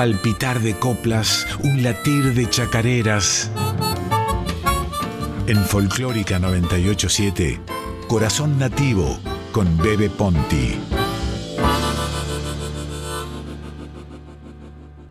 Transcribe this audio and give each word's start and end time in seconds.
palpitar 0.00 0.60
de 0.60 0.78
coplas, 0.78 1.46
un 1.62 1.82
latir 1.82 2.32
de 2.32 2.48
chacareras. 2.48 3.50
En 5.46 5.58
Folclórica 5.58 6.38
987, 6.38 7.60
Corazón 8.08 8.58
Nativo 8.58 9.20
con 9.52 9.76
Bebe 9.76 10.08
Ponti. 10.08 10.80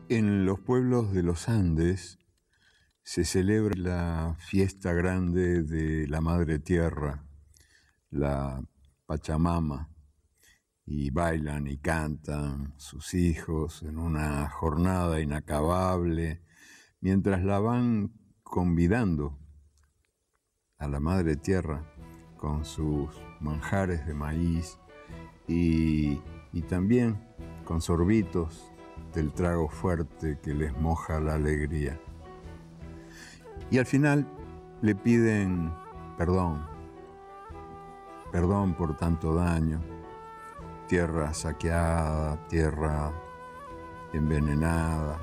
En 0.09 0.47
los 0.47 0.59
pueblos 0.59 1.13
de 1.13 1.21
los 1.21 1.49
Andes 1.49 2.17
se 3.03 3.25
celebra 3.25 3.75
la 3.77 4.37
fiesta 4.39 4.91
grande 4.93 5.61
de 5.61 6.07
la 6.07 6.19
Madre 6.19 6.57
Tierra, 6.57 7.23
la 8.09 8.59
Pachamama, 9.05 9.88
y 10.91 11.11
bailan 11.11 11.67
y 11.67 11.77
cantan 11.77 12.73
sus 12.77 13.13
hijos 13.13 13.83
en 13.83 13.99
una 13.99 14.49
jornada 14.49 15.21
inacabable, 15.21 16.41
mientras 16.99 17.43
la 17.43 17.59
van 17.59 18.11
convidando 18.41 19.37
a 20.79 20.87
la 20.87 20.99
Madre 20.99 21.35
Tierra 21.35 21.85
con 22.37 22.65
sus 22.65 23.11
manjares 23.39 24.07
de 24.07 24.15
maíz 24.15 24.79
y, 25.47 26.19
y 26.53 26.61
también 26.63 27.23
con 27.65 27.81
sorbitos 27.81 28.71
del 29.13 29.31
trago 29.31 29.69
fuerte 29.69 30.39
que 30.41 30.55
les 30.55 30.75
moja 30.75 31.19
la 31.19 31.35
alegría. 31.35 32.01
Y 33.69 33.77
al 33.77 33.85
final 33.85 34.27
le 34.81 34.95
piden 34.95 35.71
perdón, 36.17 36.65
perdón 38.31 38.73
por 38.73 38.97
tanto 38.97 39.35
daño, 39.35 39.98
tierra 40.89 41.35
saqueada, 41.35 42.47
tierra 42.47 43.13
envenenada, 44.11 45.19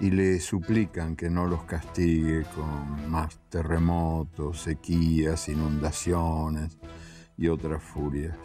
y 0.00 0.10
le 0.10 0.40
suplican 0.40 1.16
que 1.16 1.28
no 1.28 1.46
los 1.46 1.64
castigue 1.64 2.44
con 2.54 3.10
más 3.10 3.38
terremotos, 3.50 4.62
sequías, 4.62 5.50
inundaciones 5.50 6.78
y 7.36 7.48
otras 7.48 7.82
furias. 7.82 8.38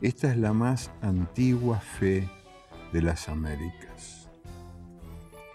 Esta 0.00 0.32
es 0.32 0.36
la 0.36 0.52
más 0.52 0.90
antigua 1.02 1.78
fe 1.78 2.28
de 2.92 3.00
las 3.00 3.28
Américas. 3.28 4.28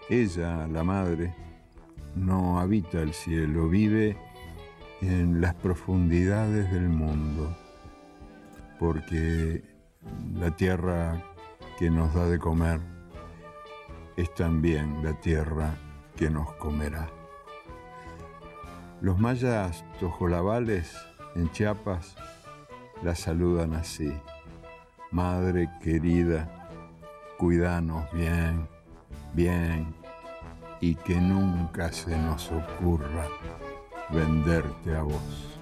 Ella, 0.08 0.66
la 0.66 0.82
madre, 0.82 1.34
no 2.16 2.58
habita 2.58 3.02
el 3.02 3.12
cielo, 3.12 3.68
vive 3.68 4.16
en 5.02 5.42
las 5.42 5.54
profundidades 5.56 6.72
del 6.72 6.88
mundo 6.88 7.54
porque 8.84 9.64
la 10.34 10.50
tierra 10.50 11.18
que 11.78 11.88
nos 11.88 12.12
da 12.12 12.28
de 12.28 12.38
comer 12.38 12.80
es 14.14 14.34
también 14.34 15.02
la 15.02 15.18
tierra 15.20 15.74
que 16.16 16.28
nos 16.28 16.52
comerá. 16.56 17.08
Los 19.00 19.18
mayas 19.18 19.86
tojolabales 20.00 20.94
en 21.34 21.50
Chiapas 21.50 22.14
la 23.02 23.14
saludan 23.14 23.72
así. 23.72 24.12
Madre 25.10 25.70
querida, 25.82 26.68
cuidanos 27.38 28.04
bien, 28.12 28.68
bien, 29.32 29.94
y 30.80 30.94
que 30.94 31.18
nunca 31.18 31.90
se 31.90 32.18
nos 32.18 32.52
ocurra 32.52 33.28
venderte 34.10 34.94
a 34.94 35.04
vos. 35.04 35.58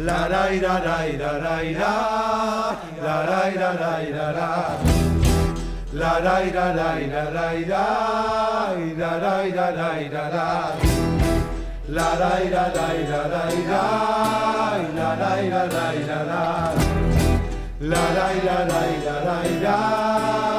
La 0.00 0.28
la 0.28 0.46
ra 0.46 0.78
la 0.78 1.00
ra 1.18 1.42
la 1.42 1.60
ra. 1.76 1.92
La 3.02 3.16
la 3.28 3.40
ra 3.58 3.72
la 3.80 3.94
ra 4.14 4.30
ra. 4.38 4.50
La 5.92 6.18
ra 6.20 6.38
la 6.54 6.66
la 6.78 6.90
ra 7.08 7.32
la 7.34 7.46
ra. 7.66 7.84
La 8.96 9.10
ra 9.18 9.34
la 9.56 9.70
la 9.78 9.90
ra 10.12 10.24
ra. 10.34 10.48
La 11.88 12.08
ra 12.20 12.32
la 12.54 12.64
ra 12.76 12.86
la 13.10 13.24
la 13.26 13.44
ra. 13.68 13.82
La 14.98 15.10
ra 15.20 15.34
la 15.50 15.62
ra 15.74 15.90
ra 16.06 16.20
ra. 16.30 16.42
La 17.80 18.04
ra 18.16 18.28
ra 18.46 18.58
ra 18.68 18.84
ra 19.24 19.38
ra. 19.64 20.57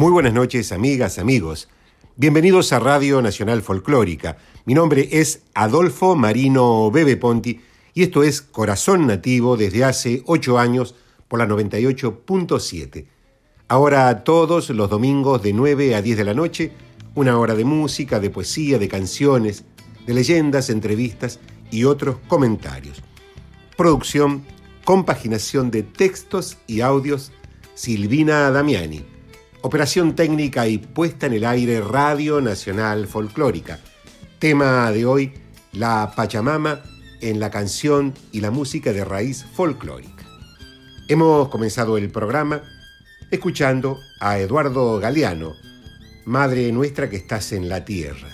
Muy 0.00 0.12
buenas 0.12 0.32
noches, 0.32 0.72
amigas, 0.72 1.18
amigos. 1.18 1.68
Bienvenidos 2.16 2.72
a 2.72 2.78
Radio 2.78 3.20
Nacional 3.20 3.60
Folclórica. 3.60 4.38
Mi 4.64 4.72
nombre 4.72 5.06
es 5.12 5.42
Adolfo 5.52 6.16
Marino 6.16 6.90
Bebe 6.90 7.18
Ponti 7.18 7.60
y 7.92 8.04
esto 8.04 8.22
es 8.22 8.40
Corazón 8.40 9.06
Nativo 9.06 9.58
desde 9.58 9.84
hace 9.84 10.22
ocho 10.24 10.58
años 10.58 10.94
por 11.28 11.38
la 11.38 11.46
98.7. 11.46 13.04
Ahora 13.68 14.24
todos 14.24 14.70
los 14.70 14.88
domingos 14.88 15.42
de 15.42 15.52
9 15.52 15.94
a 15.94 16.00
10 16.00 16.16
de 16.16 16.24
la 16.24 16.32
noche, 16.32 16.72
una 17.14 17.38
hora 17.38 17.54
de 17.54 17.66
música, 17.66 18.20
de 18.20 18.30
poesía, 18.30 18.78
de 18.78 18.88
canciones, 18.88 19.64
de 20.06 20.14
leyendas, 20.14 20.70
entrevistas 20.70 21.40
y 21.70 21.84
otros 21.84 22.16
comentarios. 22.26 23.02
Producción, 23.76 24.46
compaginación 24.82 25.70
de 25.70 25.82
textos 25.82 26.56
y 26.66 26.80
audios, 26.80 27.32
Silvina 27.74 28.50
Damiani. 28.50 29.09
Operación 29.62 30.16
técnica 30.16 30.66
y 30.68 30.78
puesta 30.78 31.26
en 31.26 31.34
el 31.34 31.44
aire 31.44 31.82
Radio 31.82 32.40
Nacional 32.40 33.06
Folclórica. 33.06 33.78
Tema 34.38 34.90
de 34.90 35.04
hoy, 35.04 35.34
la 35.72 36.14
Pachamama 36.16 36.80
en 37.20 37.38
la 37.40 37.50
canción 37.50 38.14
y 38.32 38.40
la 38.40 38.50
música 38.50 38.94
de 38.94 39.04
raíz 39.04 39.44
folclórica. 39.44 40.24
Hemos 41.08 41.50
comenzado 41.50 41.98
el 41.98 42.08
programa 42.10 42.62
escuchando 43.30 43.98
a 44.18 44.38
Eduardo 44.38 44.98
Galeano, 44.98 45.52
Madre 46.24 46.72
nuestra 46.72 47.10
que 47.10 47.16
estás 47.16 47.52
en 47.52 47.68
la 47.68 47.84
tierra. 47.84 48.28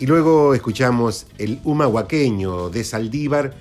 Y 0.00 0.06
luego 0.06 0.52
escuchamos 0.52 1.28
el 1.38 1.60
humahuaqueño 1.62 2.70
de 2.70 2.82
Saldívar 2.82 3.54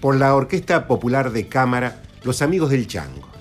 por 0.00 0.14
la 0.14 0.36
Orquesta 0.36 0.86
Popular 0.86 1.32
de 1.32 1.48
Cámara 1.48 2.00
Los 2.22 2.42
Amigos 2.42 2.70
del 2.70 2.86
Chango. 2.86 3.35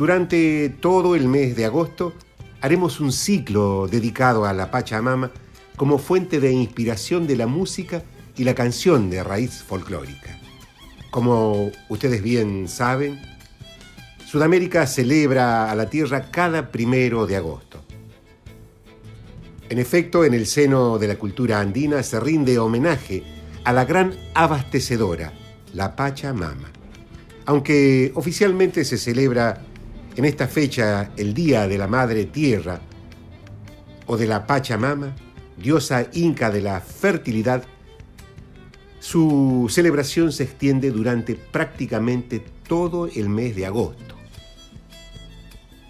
Durante 0.00 0.70
todo 0.80 1.14
el 1.14 1.28
mes 1.28 1.54
de 1.56 1.66
agosto 1.66 2.14
haremos 2.62 3.00
un 3.00 3.12
ciclo 3.12 3.86
dedicado 3.86 4.46
a 4.46 4.54
la 4.54 4.70
Pachamama 4.70 5.30
como 5.76 5.98
fuente 5.98 6.40
de 6.40 6.50
inspiración 6.50 7.26
de 7.26 7.36
la 7.36 7.46
música 7.46 8.02
y 8.34 8.44
la 8.44 8.54
canción 8.54 9.10
de 9.10 9.22
raíz 9.22 9.62
folclórica. 9.62 10.40
Como 11.10 11.70
ustedes 11.90 12.22
bien 12.22 12.66
saben, 12.66 13.20
Sudamérica 14.24 14.86
celebra 14.86 15.70
a 15.70 15.74
la 15.74 15.90
Tierra 15.90 16.30
cada 16.30 16.72
primero 16.72 17.26
de 17.26 17.36
agosto. 17.36 17.84
En 19.68 19.78
efecto, 19.78 20.24
en 20.24 20.32
el 20.32 20.46
seno 20.46 20.96
de 20.96 21.08
la 21.08 21.16
cultura 21.16 21.60
andina 21.60 22.02
se 22.02 22.18
rinde 22.20 22.58
homenaje 22.58 23.22
a 23.64 23.72
la 23.74 23.84
gran 23.84 24.14
abastecedora, 24.32 25.34
la 25.74 25.94
Pachamama. 25.94 26.72
Aunque 27.44 28.12
oficialmente 28.14 28.84
se 28.86 28.96
celebra 28.96 29.66
en 30.20 30.26
esta 30.26 30.48
fecha 30.48 31.12
el 31.16 31.32
Día 31.32 31.66
de 31.66 31.78
la 31.78 31.86
Madre 31.86 32.26
Tierra 32.26 32.78
o 34.04 34.18
de 34.18 34.26
la 34.26 34.46
Pachamama, 34.46 35.16
diosa 35.56 36.08
inca 36.12 36.50
de 36.50 36.60
la 36.60 36.78
fertilidad, 36.82 37.64
su 38.98 39.66
celebración 39.70 40.30
se 40.30 40.42
extiende 40.42 40.90
durante 40.90 41.36
prácticamente 41.36 42.44
todo 42.68 43.06
el 43.06 43.30
mes 43.30 43.56
de 43.56 43.64
agosto. 43.64 44.14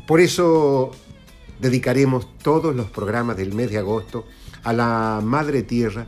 Por 0.06 0.21
eso 0.21 0.93
dedicaremos 1.59 2.29
todos 2.38 2.76
los 2.76 2.88
programas 2.88 3.37
del 3.37 3.53
mes 3.53 3.73
de 3.73 3.79
agosto 3.79 4.26
a 4.62 4.73
la 4.73 5.21
Madre 5.25 5.65
Tierra, 5.65 6.06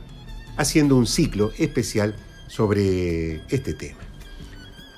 haciendo 0.55 0.95
un 0.95 1.07
ciclo 1.07 1.51
especial 1.57 2.15
sobre 2.47 3.41
este 3.53 3.73
tema. 3.73 3.99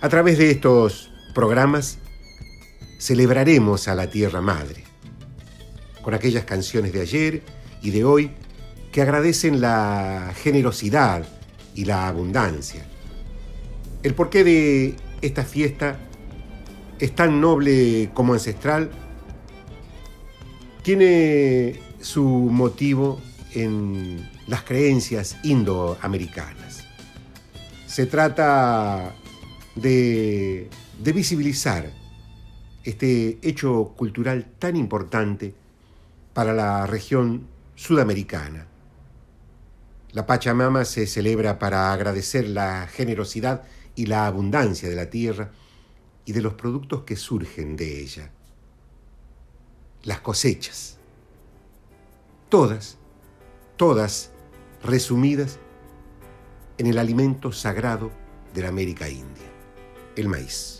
A 0.01 0.09
través 0.09 0.37
de 0.37 0.51
estos 0.51 1.09
programas 1.33 1.97
celebraremos 2.97 3.87
a 3.87 3.95
la 3.95 4.09
Tierra 4.09 4.41
Madre, 4.41 4.83
con 6.01 6.13
aquellas 6.13 6.45
canciones 6.45 6.93
de 6.93 7.01
ayer 7.01 7.43
y 7.81 7.91
de 7.91 8.03
hoy 8.03 8.31
que 8.91 9.01
agradecen 9.01 9.59
la 9.59 10.33
generosidad 10.41 11.25
y 11.75 11.85
la 11.85 12.07
abundancia. 12.07 12.85
El 14.03 14.13
porqué 14.13 14.43
de 14.43 14.95
esta 15.21 15.43
fiesta 15.43 15.97
es 16.99 17.13
tan 17.13 17.41
noble 17.41 18.09
como 18.13 18.33
ancestral 18.33 18.91
tiene 20.83 21.79
su 21.99 22.23
motivo 22.23 23.19
en 23.53 24.29
las 24.47 24.61
creencias 24.61 25.37
indoamericanas. 25.43 26.83
Se 27.87 28.05
trata 28.05 29.15
de, 29.73 30.69
de 30.99 31.11
visibilizar 31.11 31.91
este 32.85 33.39
hecho 33.41 33.93
cultural 33.97 34.45
tan 34.59 34.75
importante 34.75 35.53
para 36.33 36.53
la 36.53 36.85
región 36.85 37.47
sudamericana. 37.73 38.67
La 40.11 40.25
Pachamama 40.25 40.85
se 40.85 41.07
celebra 41.07 41.59
para 41.59 41.91
agradecer 41.91 42.47
la 42.47 42.87
generosidad 42.87 43.63
y 43.95 44.05
la 44.05 44.27
abundancia 44.27 44.87
de 44.87 44.95
la 44.95 45.09
tierra 45.09 45.51
y 46.25 46.31
de 46.31 46.41
los 46.41 46.53
productos 46.53 47.03
que 47.03 47.15
surgen 47.15 47.75
de 47.75 48.01
ella. 48.01 48.31
Las 50.03 50.21
cosechas. 50.21 50.97
Todas, 52.49 52.97
todas 53.77 54.31
resumidas 54.83 55.59
en 56.77 56.87
el 56.87 56.99
alimento 56.99 57.51
sagrado 57.51 58.11
de 58.53 58.61
la 58.61 58.69
América 58.69 59.09
India, 59.09 59.49
el 60.15 60.27
maíz. 60.27 60.74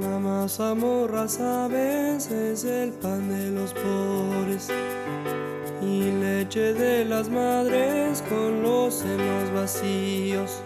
La 0.00 0.18
mazamorra, 0.18 1.26
sabes, 1.28 2.30
es 2.30 2.64
el 2.64 2.92
pan 2.92 3.28
de 3.28 3.50
los 3.50 3.72
pobres 3.74 4.68
y 5.82 6.12
leche 6.12 6.72
de 6.72 7.04
las 7.04 7.28
madres 7.28 8.22
con 8.28 8.62
los 8.62 8.94
senos 8.94 9.52
vacíos. 9.52 10.62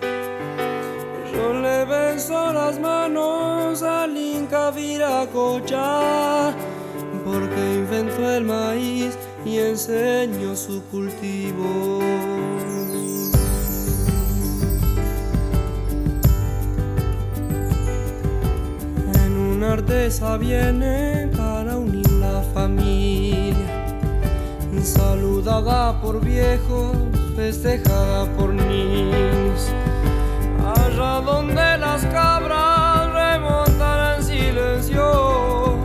Yo 1.33 1.55
le 1.55 1.85
beso 1.85 2.53
las 2.53 2.79
manos 2.79 3.83
al 3.83 4.17
Inca 4.17 4.71
Viracocha 4.71 6.55
porque 7.25 7.75
inventó 7.75 8.31
el 8.31 8.45
maíz 8.45 9.17
y 9.45 9.59
enseñó 9.59 10.55
su 10.55 10.83
cultivo. 10.91 12.01
Una 19.71 19.79
artesa 19.79 20.37
viene 20.37 21.29
para 21.37 21.77
unir 21.77 22.11
la 22.13 22.43
familia, 22.53 23.55
saludada 24.83 26.01
por 26.01 26.21
viejos, 26.21 26.97
festejada 27.37 28.25
por 28.37 28.53
niños, 28.53 29.69
allá 30.75 31.21
donde 31.21 31.79
las 31.79 32.05
cabras 32.07 33.13
remontan 33.13 34.17
en 34.17 34.25
silencio 34.25 35.77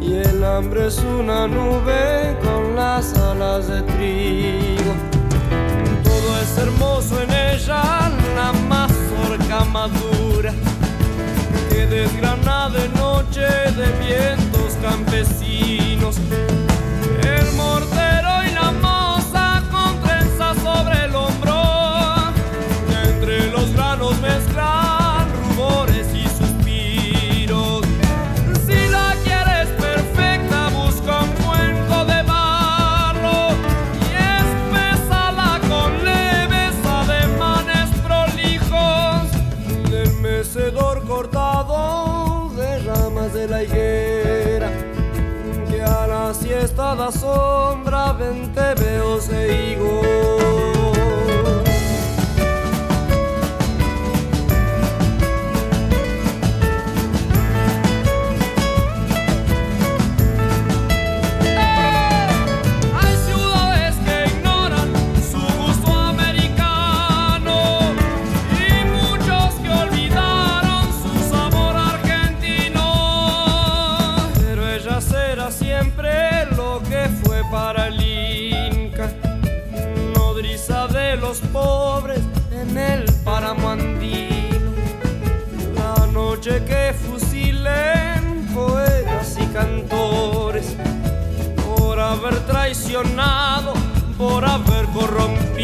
y 0.00 0.14
en 0.16 0.40
la 0.40 0.56
hambre 0.56 0.88
es 0.88 0.98
una 0.98 1.46
nube 1.46 2.36
con 2.42 2.74
las 2.74 3.16
alas 3.18 3.68
de 3.68 3.82
trigo. 3.82 4.94
Todo 6.02 6.40
es 6.42 6.58
hermoso 6.58 7.22
en 7.22 7.30
ella, 7.30 8.10
la 8.34 8.52
mazorca 8.68 9.64
madura 9.66 10.52
desgrana 11.88 12.68
de 12.70 12.88
noche 12.90 13.40
de 13.40 13.86
vientos 14.04 14.76
campesinos. 14.82 16.16
El 17.22 17.52
mortero 17.56 18.44
y 18.46 18.54
la 18.54 18.70
moza 18.72 18.97
sombra 47.12 48.12
venteveos 48.12 49.28
e 49.30 49.72
higos. 49.72 50.37
Hay 50.37 50.37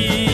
You. 0.04 0.33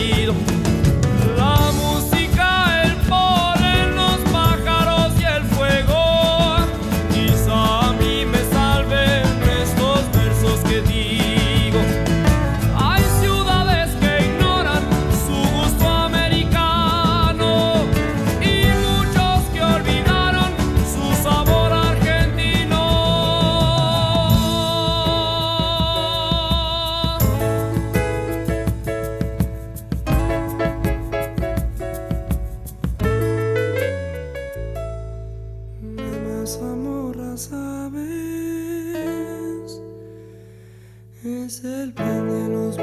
Hemos 41.63 42.75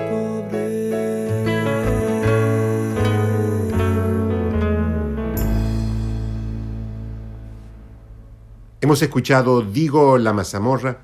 escuchado 9.02 9.62
Digo 9.62 10.16
la 10.18 10.32
mazamorra, 10.32 10.98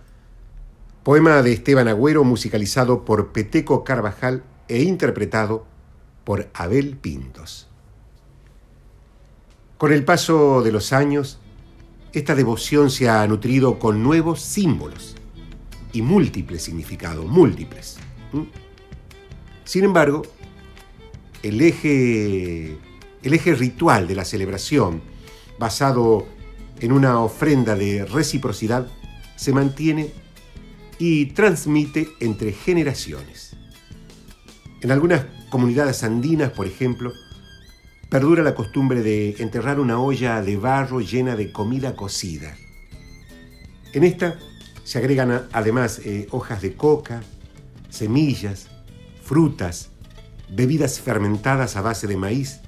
poema 1.02 1.42
de 1.42 1.52
Esteban 1.52 1.88
Agüero 1.88 2.22
musicalizado 2.22 3.04
por 3.04 3.32
Peteco 3.32 3.82
Carvajal 3.82 4.44
e 4.68 4.82
interpretado 4.82 5.66
por 6.22 6.48
Abel 6.54 6.96
Pintos. 6.96 7.66
Con 9.78 9.92
el 9.92 10.04
paso 10.04 10.62
de 10.62 10.70
los 10.70 10.92
años, 10.92 11.40
esta 12.12 12.36
devoción 12.36 12.90
se 12.90 13.08
ha 13.08 13.26
nutrido 13.26 13.80
con 13.80 14.04
nuevos 14.04 14.42
símbolos 14.42 15.16
y 15.94 16.02
múltiples 16.02 16.62
significados, 16.62 17.24
múltiples. 17.24 17.96
Sin 19.64 19.84
embargo, 19.84 20.22
el 21.42 21.60
eje, 21.60 22.76
el 23.22 23.32
eje 23.32 23.54
ritual 23.54 24.06
de 24.06 24.16
la 24.16 24.24
celebración, 24.24 25.00
basado 25.58 26.26
en 26.80 26.92
una 26.92 27.20
ofrenda 27.20 27.76
de 27.76 28.04
reciprocidad, 28.04 28.88
se 29.36 29.52
mantiene 29.52 30.10
y 30.98 31.26
transmite 31.26 32.08
entre 32.20 32.52
generaciones. 32.52 33.56
En 34.80 34.90
algunas 34.90 35.26
comunidades 35.48 36.02
andinas, 36.02 36.50
por 36.50 36.66
ejemplo, 36.66 37.12
perdura 38.10 38.42
la 38.42 38.56
costumbre 38.56 39.02
de 39.02 39.36
enterrar 39.38 39.78
una 39.78 40.00
olla 40.00 40.42
de 40.42 40.56
barro 40.56 41.00
llena 41.00 41.36
de 41.36 41.52
comida 41.52 41.94
cocida. 41.94 42.56
En 43.92 44.02
esta 44.02 44.38
se 44.84 44.98
agregan 44.98 45.48
además 45.52 46.00
eh, 46.04 46.28
hojas 46.30 46.62
de 46.62 46.74
coca, 46.74 47.22
semillas, 47.88 48.68
frutas, 49.22 49.88
bebidas 50.50 51.00
fermentadas 51.00 51.76
a 51.76 51.80
base 51.80 52.06
de 52.06 52.16
maíz, 52.16 52.60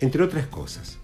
entre 0.00 0.22
otras 0.22 0.46
cosas. 0.48 0.98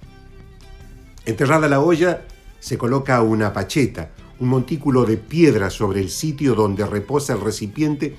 Enterrada 1.24 1.68
la 1.68 1.80
olla, 1.80 2.22
se 2.58 2.76
coloca 2.76 3.22
una 3.22 3.52
pacheta, 3.52 4.10
un 4.40 4.48
montículo 4.48 5.04
de 5.04 5.16
piedra 5.16 5.70
sobre 5.70 6.00
el 6.00 6.10
sitio 6.10 6.54
donde 6.54 6.84
reposa 6.84 7.34
el 7.34 7.40
recipiente 7.40 8.16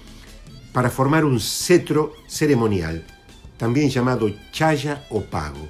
para 0.71 0.89
formar 0.89 1.25
un 1.25 1.39
cetro 1.39 2.13
ceremonial, 2.27 3.05
también 3.57 3.89
llamado 3.89 4.29
chaya 4.51 5.05
o 5.09 5.21
pago. 5.21 5.67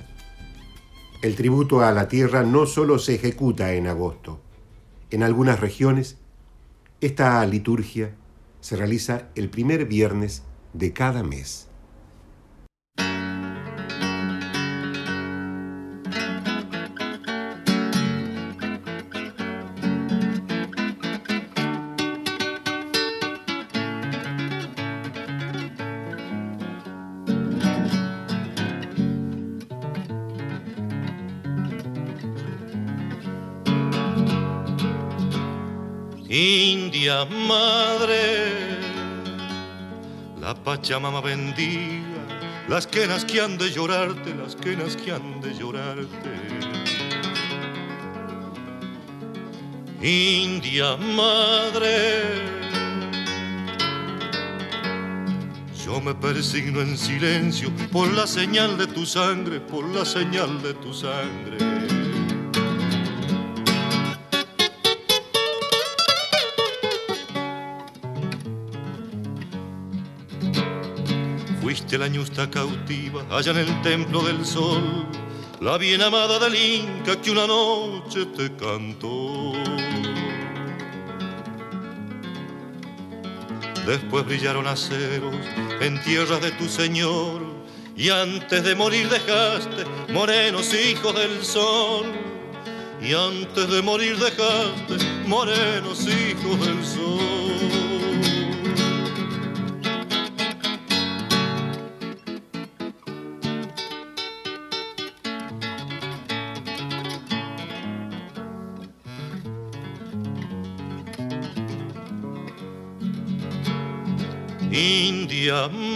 El 1.21 1.35
tributo 1.35 1.81
a 1.81 1.91
la 1.91 2.07
tierra 2.07 2.43
no 2.43 2.67
solo 2.67 2.99
se 2.99 3.15
ejecuta 3.15 3.73
en 3.73 3.87
agosto. 3.87 4.41
En 5.09 5.23
algunas 5.23 5.59
regiones, 5.59 6.17
esta 7.01 7.45
liturgia 7.45 8.15
se 8.61 8.75
realiza 8.75 9.29
el 9.35 9.49
primer 9.49 9.85
viernes 9.85 10.43
de 10.73 10.93
cada 10.93 11.23
mes. 11.23 11.67
India 36.37 37.23
madre, 37.23 38.67
la 40.41 40.53
Pachamama 40.53 41.21
bendiga 41.21 42.03
las 42.67 42.85
quenas 42.85 43.23
que 43.23 43.39
han 43.39 43.57
de 43.57 43.71
llorarte, 43.71 44.35
las 44.35 44.53
quenas 44.57 44.97
que 44.97 45.13
han 45.13 45.39
de 45.39 45.53
llorarte. 45.53 46.33
India 50.01 50.97
madre, 50.97 52.33
yo 55.85 56.01
me 56.01 56.13
persigno 56.15 56.81
en 56.81 56.97
silencio 56.97 57.71
por 57.93 58.11
la 58.11 58.27
señal 58.27 58.77
de 58.77 58.87
tu 58.87 59.05
sangre, 59.05 59.61
por 59.61 59.85
la 59.85 60.03
señal 60.03 60.61
de 60.61 60.73
tu 60.73 60.93
sangre. 60.93 61.74
La 71.97 72.09
ñusta 72.09 72.49
cautiva 72.49 73.25
allá 73.31 73.51
en 73.51 73.57
el 73.59 73.81
templo 73.81 74.21
del 74.21 74.45
sol, 74.45 75.07
la 75.61 75.77
bien 75.77 76.01
amada 76.01 76.37
del 76.39 76.53
Inca 76.53 77.21
que 77.21 77.31
una 77.31 77.47
noche 77.47 78.25
te 78.25 78.53
cantó. 78.57 79.53
Después 83.87 84.25
brillaron 84.25 84.67
aceros 84.67 85.35
en 85.79 86.01
tierras 86.03 86.41
de 86.41 86.51
tu 86.51 86.67
Señor. 86.67 87.41
Y 87.95 88.09
antes 88.09 88.61
de 88.61 88.75
morir 88.75 89.07
dejaste 89.07 89.85
morenos 90.11 90.73
hijos 90.73 91.15
del 91.15 91.45
sol. 91.45 92.07
Y 93.01 93.13
antes 93.13 93.69
de 93.69 93.81
morir 93.81 94.17
dejaste 94.17 94.97
morenos 95.27 96.01
hijos 96.01 96.59
del 96.59 96.85
sol. 96.85 97.34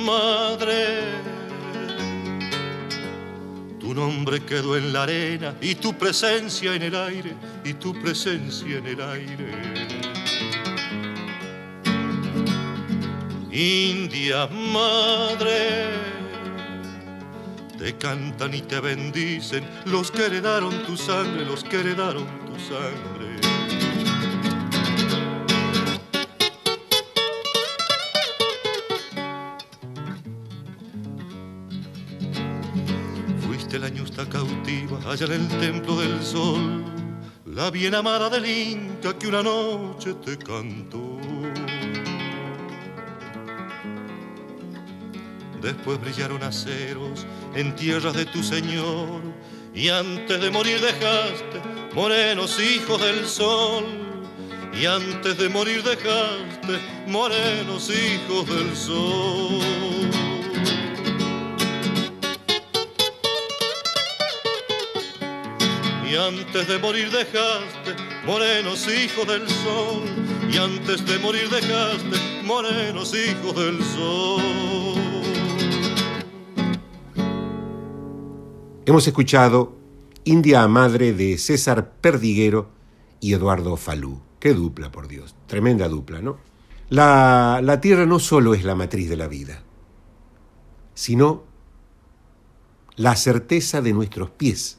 Madre. 0.05 1.01
Tu 3.79 3.93
nombre 3.93 4.43
quedó 4.45 4.77
en 4.77 4.93
la 4.93 5.03
arena 5.03 5.55
y 5.61 5.75
tu 5.75 5.93
presencia 5.93 6.75
en 6.75 6.83
el 6.83 6.95
aire, 6.95 7.33
y 7.63 7.73
tu 7.73 7.93
presencia 7.99 8.77
en 8.77 8.85
el 8.85 9.01
aire. 9.01 9.99
India 13.51 14.47
madre, 14.47 15.89
te 17.77 17.95
cantan 17.97 18.53
y 18.53 18.61
te 18.61 18.79
bendicen 18.79 19.65
los 19.85 20.11
que 20.11 20.27
heredaron 20.27 20.83
tu 20.83 20.95
sangre, 20.95 21.43
los 21.45 21.63
que 21.63 21.79
heredaron 21.79 22.27
tu 22.45 22.59
sangre. 22.59 23.18
Allá 35.09 35.25
en 35.25 35.31
el 35.31 35.47
templo 35.47 35.99
del 35.99 36.23
sol, 36.23 36.85
la 37.47 37.71
bien 37.71 37.95
amada 37.95 38.29
del 38.29 38.45
Inca 38.45 39.17
que 39.17 39.27
una 39.27 39.41
noche 39.41 40.13
te 40.23 40.37
cantó. 40.37 41.17
Después 45.61 45.99
brillaron 45.99 46.43
aceros 46.43 47.25
en 47.55 47.75
tierras 47.75 48.13
de 48.13 48.25
tu 48.27 48.43
Señor, 48.43 49.21
y 49.73 49.89
antes 49.89 50.39
de 50.39 50.51
morir 50.51 50.79
dejaste 50.79 51.59
morenos 51.95 52.59
hijos 52.59 53.01
del 53.01 53.25
sol. 53.25 53.85
Y 54.79 54.85
antes 54.85 55.37
de 55.37 55.49
morir 55.49 55.81
dejaste 55.83 56.79
morenos 57.07 57.89
hijos 57.89 58.47
del 58.47 58.75
sol. 58.75 60.08
Antes 66.29 66.67
de 66.67 66.77
morir 66.77 67.09
dejaste 67.09 67.95
morenos 68.23 68.87
hijos 68.87 69.27
del 69.27 69.49
sol. 69.49 70.03
Y 70.51 70.57
antes 70.57 71.05
de 71.05 71.17
morir 71.19 71.49
dejaste 71.49 72.43
morenos 72.45 73.15
hijos 73.15 73.55
del 73.55 73.83
sol. 73.83 74.41
Hemos 78.85 79.07
escuchado 79.07 79.75
India 80.23 80.67
Madre 80.67 81.13
de 81.13 81.37
César 81.37 81.93
Perdiguero 81.99 82.69
y 83.19 83.33
Eduardo 83.33 83.75
Falú. 83.75 84.21
Qué 84.39 84.53
dupla, 84.53 84.91
por 84.91 85.07
Dios. 85.07 85.35
Tremenda 85.47 85.87
dupla, 85.87 86.21
¿no? 86.21 86.37
La, 86.89 87.59
la 87.63 87.81
tierra 87.81 88.05
no 88.05 88.19
solo 88.19 88.53
es 88.53 88.63
la 88.63 88.75
matriz 88.75 89.09
de 89.09 89.17
la 89.17 89.27
vida, 89.27 89.63
sino 90.93 91.43
la 92.95 93.15
certeza 93.15 93.81
de 93.81 93.93
nuestros 93.93 94.31
pies 94.31 94.78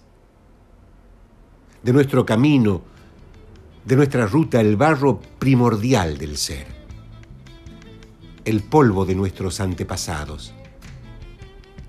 de 1.83 1.93
nuestro 1.93 2.27
camino, 2.27 2.83
de 3.85 3.97
nuestra 3.97 4.27
ruta, 4.27 4.61
el 4.61 4.77
barro 4.77 5.21
primordial 5.39 6.19
del 6.19 6.37
ser, 6.37 6.67
el 8.45 8.63
polvo 8.63 9.07
de 9.07 9.15
nuestros 9.15 9.61
antepasados, 9.61 10.53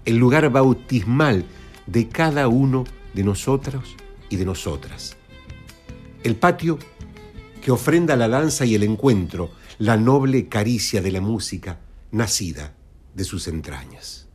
el 0.06 0.18
lugar 0.18 0.50
bautismal 0.50 1.46
de 1.86 2.08
cada 2.08 2.48
uno 2.48 2.86
de 3.14 3.24
nosotros 3.24 3.96
y 4.30 4.38
de 4.38 4.46
nosotras, 4.46 5.18
el 6.24 6.36
patio 6.36 6.80
que 7.62 7.72
ofrenda 7.72 8.16
la 8.16 8.28
danza 8.28 8.66
y 8.66 8.76
el 8.76 8.84
encuentro, 8.84 9.52
la 9.78 9.98
noble 9.98 10.48
caricia 10.48 11.02
de 11.02 11.12
la 11.12 11.22
música 11.22 11.80
nacida 12.12 12.74
de 13.14 13.24
sus 13.24 13.48
entrañas. 13.48 14.31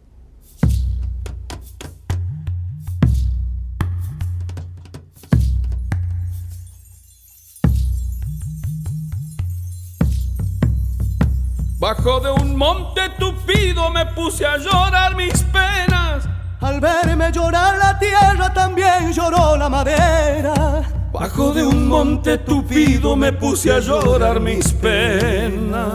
Bajo 11.88 12.18
de 12.18 12.32
un 12.32 12.56
monte 12.56 13.00
tupido 13.16 13.90
me 13.90 14.04
puse 14.06 14.44
a 14.44 14.56
llorar 14.56 15.14
mis 15.14 15.40
penas. 15.44 16.28
Al 16.60 16.80
verme 16.80 17.30
llorar 17.30 17.78
la 17.78 17.96
tierra 17.96 18.52
también 18.52 19.12
lloró 19.12 19.56
la 19.56 19.68
madera. 19.68 20.82
Bajo 21.12 21.52
de 21.52 21.64
un 21.64 21.86
monte 21.86 22.38
tupido 22.38 23.14
me 23.14 23.32
puse 23.32 23.70
a 23.70 23.78
llorar 23.78 24.40
mis 24.40 24.72
penas. 24.72 25.92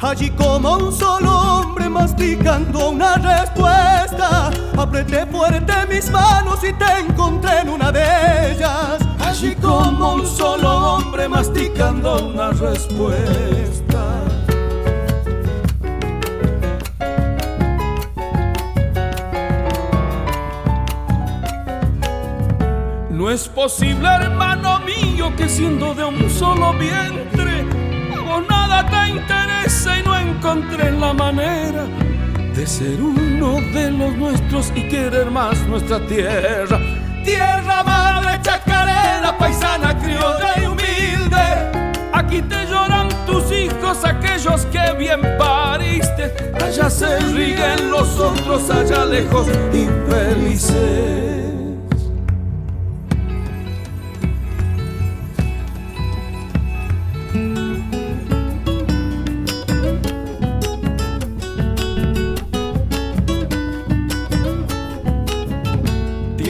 Allí 0.00 0.30
como 0.30 0.74
un 0.74 0.92
solo 0.92 1.30
hombre 1.38 1.88
masticando 1.88 2.90
una 2.90 3.14
respuesta, 3.14 3.77
apreté 4.98 5.26
fuerte 5.26 5.72
mis 5.88 6.10
manos 6.10 6.58
y 6.64 6.72
te 6.72 6.98
encontré 6.98 7.60
en 7.60 7.68
una 7.68 7.92
de 7.92 8.52
ellas. 8.52 8.98
Allí 9.20 9.54
como 9.56 10.14
un 10.14 10.26
solo 10.26 10.96
hombre 10.96 11.28
masticando 11.28 12.26
una 12.26 12.50
respuesta. 12.50 14.24
No 23.10 23.30
es 23.30 23.48
posible, 23.48 24.08
hermano 24.08 24.80
mío, 24.80 25.32
que 25.36 25.48
siendo 25.48 25.94
de 25.94 26.04
un 26.04 26.30
solo 26.30 26.72
vientre, 26.72 27.64
hago 28.16 28.40
nada 28.48 28.86
te 28.86 29.10
interesa 29.10 29.98
y 29.98 30.02
no 30.02 30.16
encontré 30.16 30.90
la 30.92 31.12
manera 31.12 31.86
de 32.58 32.66
ser 32.66 33.00
uno 33.00 33.60
de 33.72 33.88
los 33.92 34.16
nuestros 34.16 34.72
y 34.74 34.88
querer 34.88 35.30
más 35.30 35.56
nuestra 35.68 36.04
tierra. 36.08 36.80
Tierra 37.24 37.84
madre 37.84 38.40
chacarera, 38.42 39.38
paisana, 39.38 39.96
criolla 39.96 40.60
y 40.60 40.66
humilde. 40.66 41.46
Aquí 42.12 42.42
te 42.42 42.66
lloran 42.66 43.10
tus 43.26 43.52
hijos, 43.52 44.04
aquellos 44.04 44.66
que 44.72 44.92
bien 44.98 45.20
pariste. 45.38 46.34
Allá 46.60 46.90
se 46.90 47.20
ríen 47.20 47.92
los 47.92 48.18
otros, 48.18 48.68
allá 48.70 49.04
lejos, 49.04 49.46
infelices. 49.72 51.57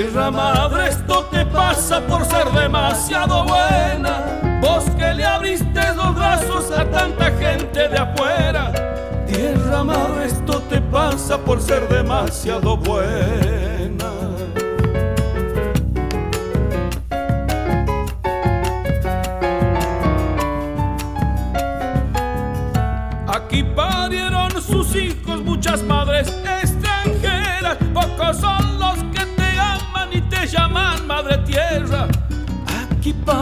Madre, 0.07 0.89
esto 0.89 1.25
te 1.25 1.45
pasa 1.47 2.01
por 2.01 2.25
ser 2.25 2.49
demasiado 2.53 3.45
buena. 3.45 4.61
Vos 4.61 4.85
que 4.97 5.15
le 5.15 5.25
abriste 5.25 5.81
los 5.97 6.15
brazos 6.15 6.71
a 6.71 6.85
tanta 6.85 7.27
gente 7.33 7.89
de 7.89 7.99
afuera. 7.99 8.73
Tierra 9.27 9.85
madre, 9.85 10.27
esto 10.27 10.61
te 10.63 10.81
pasa 10.81 11.39
por 11.39 11.61
ser 11.61 11.89
demasiado 11.89 12.77
buena. 12.77 13.58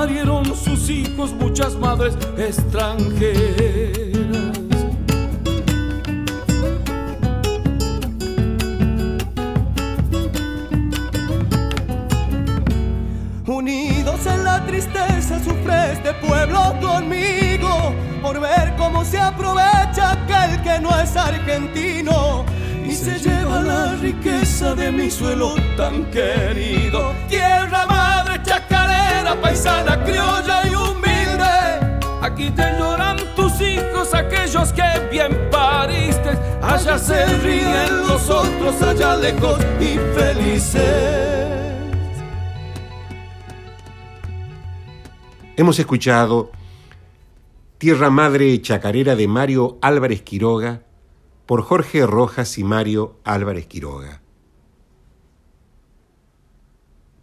parieron 0.06 0.44
sus 0.54 0.88
hijos 0.88 1.32
muchas 1.32 1.74
madres 1.74 2.16
extranjeras. 2.38 3.34
Unidos 13.46 14.26
en 14.26 14.44
la 14.44 14.64
tristeza 14.64 15.40
sufre 15.42 15.94
este 15.94 16.14
pueblo 16.24 16.60
conmigo 16.80 17.92
por 18.22 18.40
ver 18.40 18.76
cómo 18.78 19.04
se 19.04 19.18
aprovecha 19.18 20.12
aquel 20.12 20.62
que 20.62 20.78
no 20.80 20.96
es 21.00 21.16
argentino 21.16 22.44
y 22.86 22.92
se, 22.92 23.18
se 23.18 23.28
lleva 23.28 23.60
la 23.60 23.96
riqueza 23.96 24.72
de 24.76 24.92
mi 24.92 25.10
suelo 25.10 25.56
tan 25.76 26.04
querido. 26.12 27.12
Tierra 27.28 27.75
chacarera, 29.26 29.40
paisana, 29.40 30.04
criolla 30.04 30.66
y 30.68 30.74
humilde. 30.74 32.00
Aquí 32.22 32.50
te 32.50 32.78
lloran 32.78 33.16
tus 33.34 33.60
hijos, 33.60 34.14
aquellos 34.14 34.72
que 34.72 35.08
bien 35.10 35.48
pariste. 35.50 36.30
Allá 36.62 36.98
se 36.98 37.26
ríen 37.38 38.06
los 38.08 38.28
otros, 38.30 38.80
allá 38.82 39.16
lejos 39.16 39.58
y 39.80 39.98
felices. 40.14 40.82
Hemos 45.56 45.78
escuchado 45.78 46.50
Tierra 47.78 48.10
Madre 48.10 48.60
Chacarera 48.60 49.16
de 49.16 49.26
Mario 49.26 49.78
Álvarez 49.80 50.22
Quiroga 50.22 50.82
por 51.46 51.62
Jorge 51.62 52.06
Rojas 52.06 52.58
y 52.58 52.64
Mario 52.64 53.20
Álvarez 53.24 53.66
Quiroga. 53.66 54.20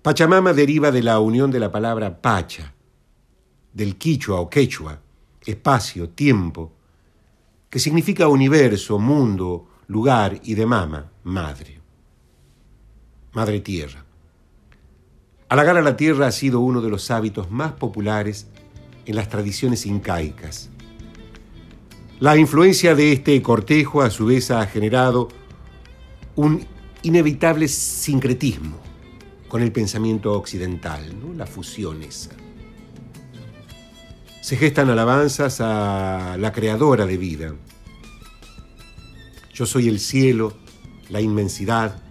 Pachamama 0.04 0.52
deriva 0.52 0.92
de 0.92 1.02
la 1.02 1.22
unión 1.22 1.50
de 1.50 1.62
la 1.62 1.72
palabra 1.72 2.22
pacha, 2.22 2.74
del 3.72 3.96
quichua 3.96 4.42
o 4.42 4.50
quechua, 4.50 5.00
espacio, 5.46 6.10
tiempo, 6.10 6.74
que 7.70 7.80
significa 7.80 8.28
universo, 8.28 9.00
mundo, 9.00 9.70
lugar 9.88 10.42
y 10.44 10.56
de 10.56 10.66
mama, 10.66 11.10
madre. 11.24 11.80
Madre 13.32 13.62
tierra. 13.62 14.04
Halagar 15.48 15.78
a 15.78 15.82
la 15.82 15.96
tierra 15.96 16.28
ha 16.28 16.32
sido 16.34 16.60
uno 16.60 16.82
de 16.82 16.90
los 16.90 17.10
hábitos 17.10 17.50
más 17.50 17.72
populares 17.72 18.48
en 19.06 19.16
las 19.16 19.30
tradiciones 19.30 19.86
incaicas. 19.86 20.70
La 22.20 22.36
influencia 22.36 22.94
de 22.94 23.14
este 23.14 23.42
cortejo 23.42 24.02
a 24.02 24.10
su 24.10 24.26
vez 24.26 24.52
ha 24.52 24.66
generado 24.66 25.30
un 26.36 26.68
inevitable 27.04 27.70
sincretismo 27.70 28.93
con 29.54 29.62
el 29.62 29.72
pensamiento 29.72 30.34
occidental, 30.34 31.14
la 31.38 31.46
fusión 31.46 32.02
esa. 32.02 32.32
Se 34.42 34.58
gestan 34.58 34.90
alabanzas 34.90 35.62
a 35.62 36.38
la 36.40 36.52
creadora 36.52 37.06
de 37.06 37.18
vida. 37.18 37.54
Yo 39.54 39.68
soy 39.68 39.90
el 39.90 40.00
cielo, 40.00 40.54
la 41.10 41.22
inmensidad, 41.22 42.02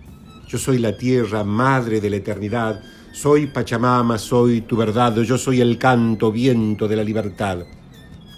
yo 0.47 0.57
soy 0.57 0.79
la 0.79 0.97
tierra, 0.97 1.43
madre 1.43 2.01
de 2.01 2.11
la 2.11 2.17
eternidad, 2.19 2.81
soy 3.11 3.49
Pachamama, 3.49 4.19
soy 4.19 4.61
tu 4.61 4.77
verdad, 4.77 5.21
yo 5.23 5.37
soy 5.37 5.61
el 5.61 5.79
canto, 5.79 6.31
viento 6.31 6.87
de 6.87 6.95
la 6.95 7.03
libertad. 7.03 7.65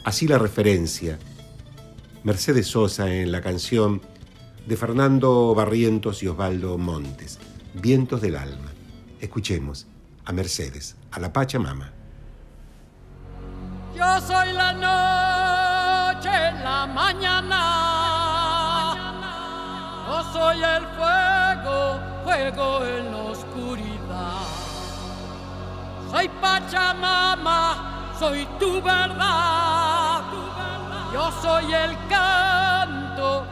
Así 0.03 0.27
la 0.27 0.39
referencia. 0.39 1.19
Mercedes 2.23 2.69
Sosa 2.69 3.15
en 3.15 3.31
la 3.33 3.43
canción 3.43 4.01
de 4.67 4.79
Fernando 4.79 5.55
Barrientos 5.55 6.23
y 6.23 6.29
Osvaldo 6.29 6.79
Montes, 6.79 7.39
Vientos 7.75 8.23
del 8.23 8.37
Alma. 8.37 8.74
Escuchemos 9.25 9.87
a 10.27 10.33
Mercedes, 10.33 10.97
a 11.11 11.19
la 11.19 11.33
Pachamama. 11.33 11.91
Yo 13.97 14.21
soy 14.21 14.53
la 14.53 14.73
noche, 14.75 16.29
la 16.63 16.87
mañana. 16.87 17.63
Yo 20.07 20.23
soy 20.31 20.63
el 20.63 20.87
fuego, 20.89 22.01
fuego 22.23 22.85
en 22.85 23.13
la 23.13 23.23
oscuridad. 23.33 24.43
Soy 26.11 26.29
Pachamama, 26.43 28.15
soy 28.19 28.47
tu 28.61 28.83
verdad. 28.83 30.21
Yo 31.15 31.33
soy 31.41 31.73
el 31.73 31.97
canto, 32.09 33.47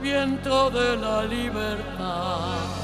viento 0.00 0.70
de 0.70 0.96
la 0.96 1.24
libertad. 1.24 2.79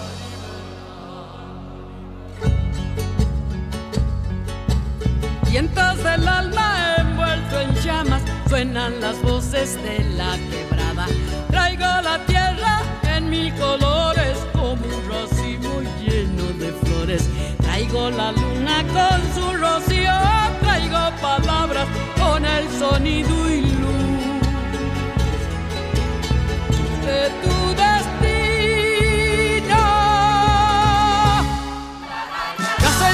Vientos 5.58 5.96
del 6.04 6.28
alma 6.28 6.96
envuelto 6.98 7.58
en 7.58 7.74
llamas, 7.76 8.20
suenan 8.46 9.00
las 9.00 9.22
voces 9.22 9.82
de 9.82 10.04
la 10.14 10.36
quebrada. 10.50 11.06
Traigo 11.50 12.02
la 12.02 12.18
tierra 12.26 12.82
en 13.04 13.30
mil 13.30 13.54
colores 13.54 14.36
como 14.52 14.84
un 14.84 15.08
racimo 15.08 15.80
lleno 15.98 16.42
de 16.60 16.72
flores. 16.82 17.30
Traigo 17.62 18.10
la 18.10 18.32
luna 18.32 18.84
con 18.92 19.18
su 19.34 19.50
rocío, 19.56 20.12
traigo 20.60 21.10
palabras 21.22 21.88
con 22.20 22.44
el 22.44 22.68
sonido 22.78 23.48
y 23.48 23.62
luz 23.62 24.42
de 27.06 27.30
tu 27.42 27.56
destino. 27.82 28.26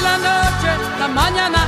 La 0.01 0.17
noche, 0.17 0.71
la 0.99 1.07
mañana, 1.07 1.67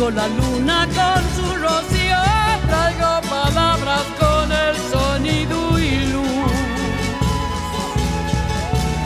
Traigo 0.00 0.16
la 0.16 0.28
luna 0.28 0.88
con 0.96 1.20
su 1.36 1.44
rocío, 1.56 2.22
traigo 2.66 3.20
palabras 3.28 4.04
con 4.18 4.50
el 4.50 4.74
sonido 4.90 5.78
y 5.78 6.06
luz 6.06 6.52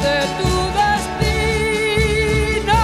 de 0.05 0.19
tu 0.39 0.51
destino. 0.79 2.79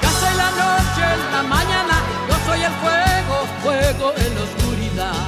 Yo 0.00 0.08
soy 0.20 0.34
la 0.38 0.50
noche, 0.62 1.04
la 1.32 1.42
mañana, 1.42 1.96
yo 2.26 2.34
soy 2.46 2.60
el 2.62 2.74
fuego, 2.80 3.34
fuego 3.62 4.06
en 4.16 4.30
la 4.34 4.40
oscuridad. 4.40 5.20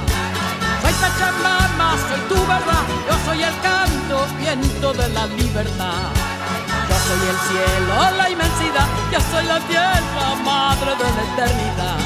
Soy 0.81 0.93
Pachamama, 1.01 1.89
soy 2.07 2.21
tu 2.29 2.39
verdad, 2.47 2.83
yo 3.07 3.15
soy 3.25 3.39
el 3.43 3.55
canto, 3.61 4.15
viento 4.39 4.87
de 4.93 5.07
la 5.09 5.25
libertad. 5.27 6.32
Soy 7.07 7.29
el 7.29 7.37
cielo, 7.49 8.17
la 8.17 8.29
inmensidad, 8.29 8.87
yo 9.11 9.19
soy 9.31 9.45
la 9.45 9.59
tierra, 9.67 10.35
madre 10.43 10.95
de 10.95 11.03
la 11.03 11.23
eternidad. 11.33 11.99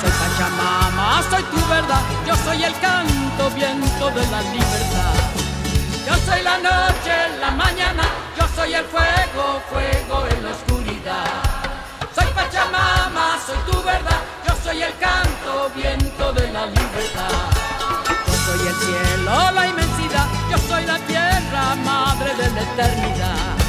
Soy 0.00 0.10
Pachamama, 0.10 1.22
soy 1.30 1.42
tu 1.44 1.68
verdad, 1.68 2.02
yo 2.26 2.34
soy 2.36 2.64
el 2.64 2.74
canto, 2.80 3.50
viento 3.54 4.10
de 4.10 4.26
la 4.26 4.42
libertad. 4.42 5.14
Yo 6.06 6.14
soy 6.26 6.42
la 6.42 6.58
noche, 6.58 7.14
la 7.40 7.52
mañana, 7.52 8.02
yo 8.36 8.44
soy 8.56 8.74
el 8.74 8.84
fuego, 8.86 9.62
fuego 9.70 10.26
en 10.26 10.44
la 10.44 10.50
oscuridad. 10.50 11.42
Soy 12.12 12.26
Pachamama, 12.34 13.38
soy 13.46 13.58
tu 13.70 13.82
verdad, 13.82 14.20
yo 14.46 14.54
soy 14.64 14.82
el 14.82 14.96
canto, 14.98 15.70
viento 15.76 16.32
de 16.32 16.50
la 16.50 16.66
libertad. 16.66 17.46
Yo 18.26 18.34
soy 18.46 18.66
el 18.66 18.74
cielo, 18.74 19.50
la 19.52 19.66
inmensidad, 19.68 20.26
yo 20.50 20.58
soy 20.58 20.84
la 20.84 20.98
tierra, 21.06 21.76
madre 21.84 22.34
de 22.34 22.50
la 22.50 22.60
eternidad. 22.62 23.59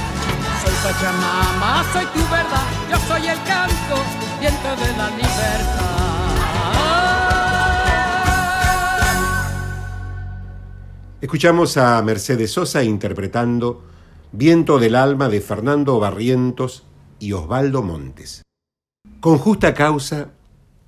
Soy 0.63 0.73
Pachamama, 0.83 1.83
soy 1.91 2.05
tu 2.05 2.19
verdad, 2.29 2.67
yo 2.91 2.97
soy 3.07 3.27
el 3.27 3.37
canto, 3.45 3.95
viento 4.39 4.69
de 4.75 4.95
la 4.95 5.09
libertad. 5.09 5.91
Escuchamos 11.19 11.77
a 11.77 11.99
Mercedes 12.03 12.51
Sosa 12.51 12.83
interpretando 12.83 13.83
Viento 14.33 14.77
del 14.77 14.95
alma 14.95 15.29
de 15.29 15.41
Fernando 15.41 15.99
Barrientos 15.99 16.83
y 17.19 17.31
Osvaldo 17.31 17.81
Montes. 17.81 18.43
Con 19.19 19.39
justa 19.39 19.73
causa, 19.73 20.29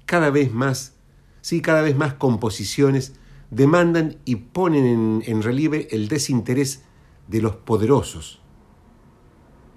cada 0.06 0.30
vez 0.30 0.54
más, 0.54 0.94
sí, 1.42 1.64
cada 1.64 1.82
vez 1.82 1.98
más 1.98 2.14
composiciones 2.14 3.14
demandan 3.50 4.18
y 4.24 4.36
ponen 4.36 4.86
en, 4.86 5.24
en 5.26 5.42
relieve 5.42 5.88
el 5.90 6.10
desinterés 6.10 6.84
de 7.28 7.42
los 7.42 7.56
poderosos 7.56 8.43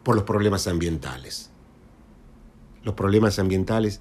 por 0.07 0.15
los 0.15 0.23
problemas 0.23 0.69
ambientales. 0.69 1.51
Los 2.85 2.95
problemas 2.95 3.41
ambientales 3.41 4.01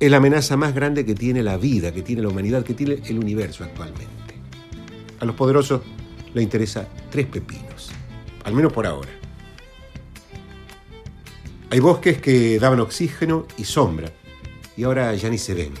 es 0.00 0.10
la 0.10 0.16
amenaza 0.16 0.56
más 0.56 0.74
grande 0.74 1.06
que 1.06 1.14
tiene 1.14 1.44
la 1.44 1.56
vida, 1.56 1.94
que 1.94 2.02
tiene 2.02 2.22
la 2.22 2.28
humanidad, 2.30 2.64
que 2.64 2.74
tiene 2.74 3.00
el 3.06 3.20
universo 3.20 3.62
actualmente. 3.62 4.34
A 5.20 5.24
los 5.26 5.36
poderosos 5.36 5.82
le 6.34 6.42
interesa 6.42 6.88
tres 7.08 7.28
pepinos, 7.28 7.92
al 8.42 8.52
menos 8.52 8.72
por 8.72 8.88
ahora. 8.88 9.10
Hay 11.70 11.78
bosques 11.78 12.20
que 12.20 12.58
daban 12.58 12.80
oxígeno 12.80 13.46
y 13.56 13.62
sombra, 13.62 14.10
y 14.76 14.82
ahora 14.82 15.14
ya 15.14 15.30
ni 15.30 15.38
se 15.38 15.54
ven. 15.54 15.72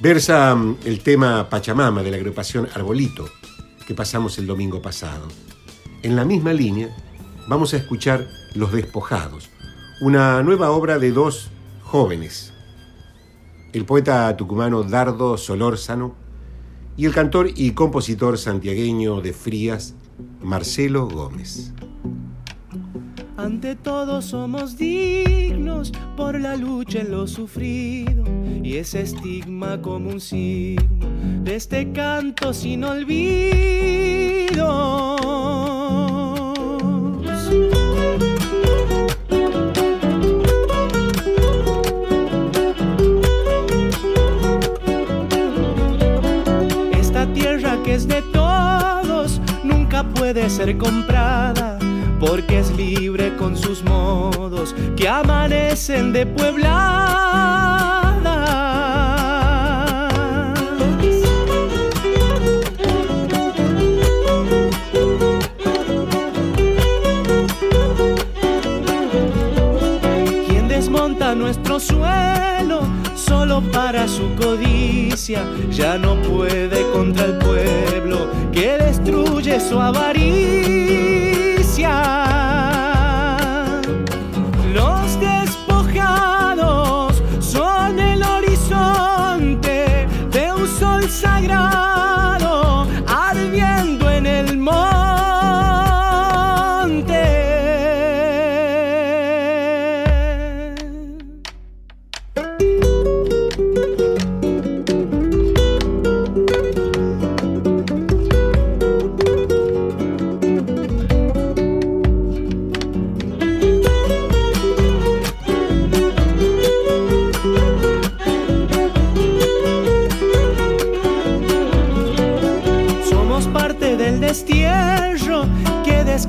Versa 0.00 0.52
mm, 0.52 0.78
el 0.84 0.98
tema 0.98 1.48
Pachamama 1.48 2.02
de 2.02 2.10
la 2.10 2.16
agrupación 2.16 2.68
Arbolito, 2.74 3.30
que 3.86 3.94
pasamos 3.94 4.36
el 4.38 4.48
domingo 4.48 4.82
pasado. 4.82 5.28
En 6.04 6.14
la 6.16 6.24
misma 6.26 6.52
línea, 6.52 6.90
vamos 7.48 7.72
a 7.72 7.78
escuchar 7.78 8.26
Los 8.54 8.72
Despojados, 8.72 9.48
una 10.02 10.42
nueva 10.42 10.70
obra 10.70 10.98
de 10.98 11.12
dos 11.12 11.48
jóvenes, 11.82 12.52
el 13.72 13.86
poeta 13.86 14.36
tucumano 14.36 14.82
Dardo 14.82 15.38
Solórzano 15.38 16.14
y 16.98 17.06
el 17.06 17.14
cantor 17.14 17.48
y 17.56 17.70
compositor 17.70 18.36
santiagueño 18.36 19.22
de 19.22 19.32
Frías, 19.32 19.94
Marcelo 20.42 21.08
Gómez. 21.08 21.72
Ante 23.38 23.74
todo 23.74 24.20
somos 24.20 24.76
dignos 24.76 25.90
por 26.18 26.38
la 26.38 26.54
lucha 26.54 27.00
en 27.00 27.12
lo 27.12 27.26
sufrido 27.26 28.24
y 28.62 28.76
ese 28.76 29.00
estigma 29.00 29.80
como 29.80 30.10
un 30.10 30.20
signo 30.20 31.08
de 31.44 31.56
este 31.56 31.92
canto 31.92 32.52
sin 32.52 32.84
olvido. 32.84 34.04
Que 47.82 47.94
es 47.94 48.06
de 48.08 48.22
todos 48.22 49.40
nunca 49.62 50.04
puede 50.04 50.48
ser 50.48 50.78
comprada 50.78 51.78
porque 52.20 52.60
es 52.60 52.70
libre 52.70 53.36
con 53.36 53.56
sus 53.56 53.82
modos 53.82 54.74
que 54.96 55.08
amanecen 55.08 56.12
de 56.12 56.24
puebladas. 56.24 57.53
Solo 73.46 73.60
para 73.72 74.08
su 74.08 74.34
codicia, 74.36 75.44
ya 75.70 75.98
no 75.98 76.16
puede 76.22 76.80
contra 76.92 77.26
el 77.26 77.36
pueblo 77.36 78.30
que 78.52 78.78
destruye 78.78 79.60
su 79.60 79.78
avaricia. 79.78 80.94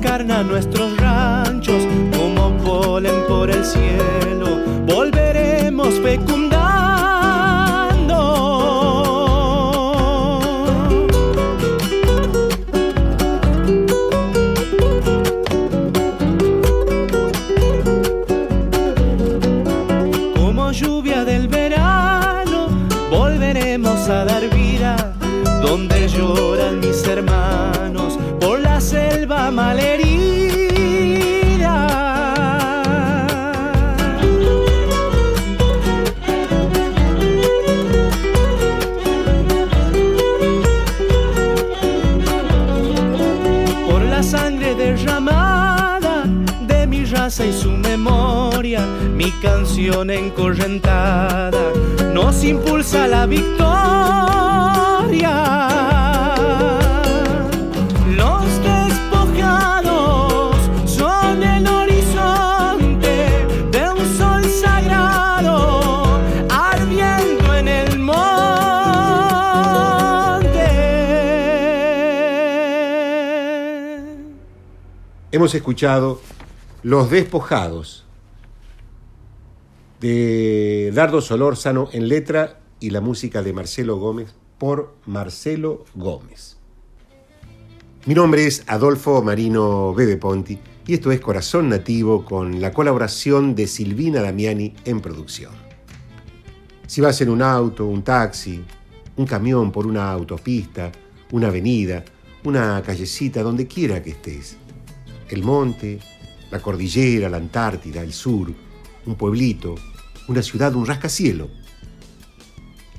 Que 0.06 0.12
descarna 0.12 0.44
nuestros 0.44 1.05
y 47.44 47.52
su 47.52 47.70
memoria, 47.70 48.80
mi 49.14 49.30
canción 49.42 50.10
encorrentada 50.10 51.70
nos 52.14 52.42
impulsa 52.42 53.06
la 53.06 53.26
victoria. 53.26 53.66
Los 58.16 58.44
despojados 58.62 60.56
son 60.86 61.42
el 61.42 61.66
horizonte 61.66 63.46
de 63.70 63.90
un 63.90 64.16
sol 64.16 64.42
sagrado 64.44 66.06
ardiendo 66.48 67.54
en 67.54 67.68
el 67.68 67.98
monte. 67.98 68.16
Hemos 75.32 75.54
escuchado 75.54 76.20
Los 76.86 77.10
Despojados 77.10 78.04
de 80.00 80.92
Dardo 80.94 81.20
Solórzano 81.20 81.88
en 81.90 82.06
letra 82.06 82.60
y 82.78 82.90
la 82.90 83.00
música 83.00 83.42
de 83.42 83.52
Marcelo 83.52 83.96
Gómez 83.96 84.36
por 84.56 84.94
Marcelo 85.04 85.84
Gómez. 85.96 86.58
Mi 88.04 88.14
nombre 88.14 88.46
es 88.46 88.62
Adolfo 88.68 89.20
Marino 89.20 89.94
Bebe 89.94 90.16
Ponti 90.16 90.60
y 90.86 90.94
esto 90.94 91.10
es 91.10 91.20
Corazón 91.20 91.70
Nativo 91.70 92.24
con 92.24 92.60
la 92.60 92.72
colaboración 92.72 93.56
de 93.56 93.66
Silvina 93.66 94.22
Damiani 94.22 94.72
en 94.84 95.00
producción. 95.00 95.54
Si 96.86 97.00
vas 97.00 97.20
en 97.20 97.30
un 97.30 97.42
auto, 97.42 97.84
un 97.84 98.04
taxi, 98.04 98.64
un 99.16 99.26
camión 99.26 99.72
por 99.72 99.88
una 99.88 100.12
autopista, 100.12 100.92
una 101.32 101.48
avenida, 101.48 102.04
una 102.44 102.80
callecita, 102.80 103.42
donde 103.42 103.66
quiera 103.66 104.00
que 104.00 104.10
estés, 104.10 104.56
el 105.28 105.42
monte, 105.42 105.98
la 106.50 106.60
cordillera, 106.60 107.28
la 107.28 107.36
Antártida, 107.38 108.02
el 108.02 108.12
sur, 108.12 108.52
un 109.04 109.14
pueblito, 109.14 109.74
una 110.28 110.42
ciudad, 110.42 110.74
un 110.74 110.86
rascacielo. 110.86 111.48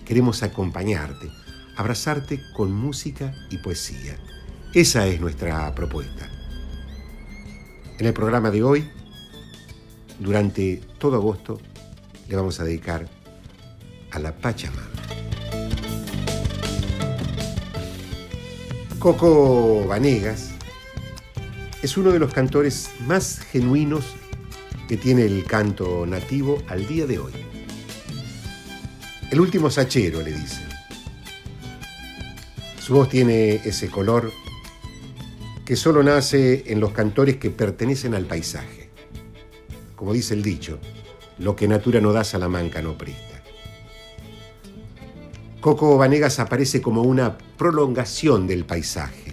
Queremos 0.06 0.44
acompañarte, 0.44 1.30
abrazarte 1.76 2.42
con 2.56 2.72
música 2.72 3.34
y 3.50 3.58
poesía. 3.58 4.18
Esa 4.74 5.08
es 5.08 5.20
nuestra 5.20 5.74
propuesta. 5.74 6.30
En 8.00 8.06
el 8.06 8.14
programa 8.14 8.52
de 8.52 8.64
hoy, 8.64 8.90
durante 10.20 10.82
todo 10.98 11.16
agosto, 11.16 11.60
le 12.28 12.36
vamos 12.36 12.60
a 12.60 12.64
dedicar 12.64 13.08
a 14.12 14.20
la 14.20 14.36
Pachamama. 14.36 14.88
Coco 19.00 19.86
Vanegas 19.88 20.57
es 21.82 21.98
uno 21.98 22.12
de 22.12 22.20
los 22.20 22.34
cantores 22.34 22.90
más 23.06 23.40
genuinos 23.40 24.06
que 24.88 24.98
tiene 24.98 25.26
el 25.26 25.44
canto 25.44 26.06
nativo 26.06 26.62
al 26.68 26.88
día 26.88 27.06
de 27.06 27.20
hoy. 27.20 27.34
El 29.30 29.40
último 29.42 29.70
sachero, 29.70 30.22
le 30.22 30.32
dicen. 30.32 30.68
Su 32.80 32.94
voz 32.94 33.10
tiene 33.10 33.56
ese 33.56 33.90
color 33.90 34.32
que 35.66 35.76
solo 35.76 36.02
nace 36.02 36.64
en 36.68 36.80
los 36.80 36.94
cantores 36.94 37.36
que 37.36 37.50
pertenecen 37.50 38.16
al 38.16 38.26
paisaje. 38.26 38.90
Como 39.96 40.14
dice 40.14 40.34
el 40.34 40.44
dicho, 40.44 40.80
Lo 41.40 41.56
que 41.56 41.68
natura 41.68 42.02
no 42.02 42.14
da, 42.14 42.24
Salamanca 42.24 42.82
no 42.82 42.98
presta. 42.98 43.44
Coco 45.60 45.98
Vanegas 45.98 46.40
aparece 46.40 46.82
como 46.82 47.02
una 47.02 47.38
prolongación 47.38 48.48
del 48.48 48.64
paisaje. 48.66 49.27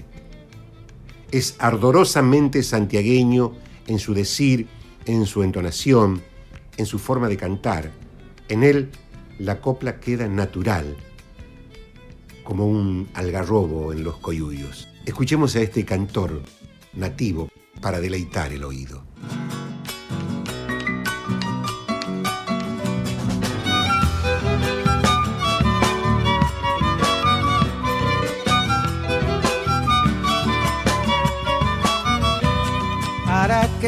Es 1.34 1.56
ardorosamente 1.58 2.62
santiagueño 2.62 3.54
en 3.88 3.98
su 3.98 4.14
decir, 4.14 4.68
en 5.04 5.26
su 5.26 5.42
entonación, 5.42 6.22
en 6.76 6.86
su 6.86 7.00
forma 7.00 7.28
de 7.28 7.36
cantar. 7.36 7.90
En 8.48 8.62
él 8.62 8.92
la 9.40 9.60
copla 9.60 9.98
queda 9.98 10.28
natural, 10.28 10.96
como 12.44 12.68
un 12.68 13.08
algarrobo 13.14 13.92
en 13.92 14.04
los 14.04 14.18
coyuyos. 14.18 14.86
Escuchemos 15.06 15.56
a 15.56 15.62
este 15.62 15.84
cantor 15.84 16.40
nativo 16.92 17.50
para 17.80 17.98
deleitar 17.98 18.52
el 18.52 18.62
oído. 18.62 19.02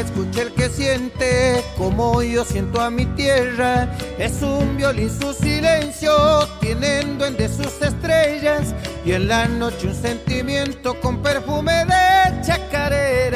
Escuche 0.07 0.41
el 0.41 0.53
que 0.53 0.69
siente 0.69 1.63
como 1.77 2.23
yo 2.23 2.45
siento 2.45 2.79
a 2.81 2.89
mi 2.89 3.05
tierra. 3.07 3.93
Es 4.17 4.41
un 4.41 4.77
violín 4.77 5.09
su 5.09 5.33
silencio, 5.33 6.47
tienen 6.61 7.17
duende 7.17 7.49
sus 7.49 7.81
estrellas 7.81 8.73
y 9.05 9.11
en 9.11 9.27
la 9.27 9.47
noche 9.47 9.87
un 9.87 9.93
sentimiento 9.93 10.97
con 11.01 11.21
perfume 11.21 11.85
de 11.85 12.41
chacareras. 12.41 13.35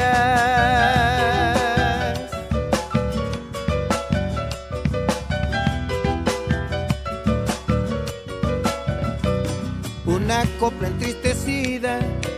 Una 10.06 10.44
copla 10.58 10.88
entristecida 10.88 11.61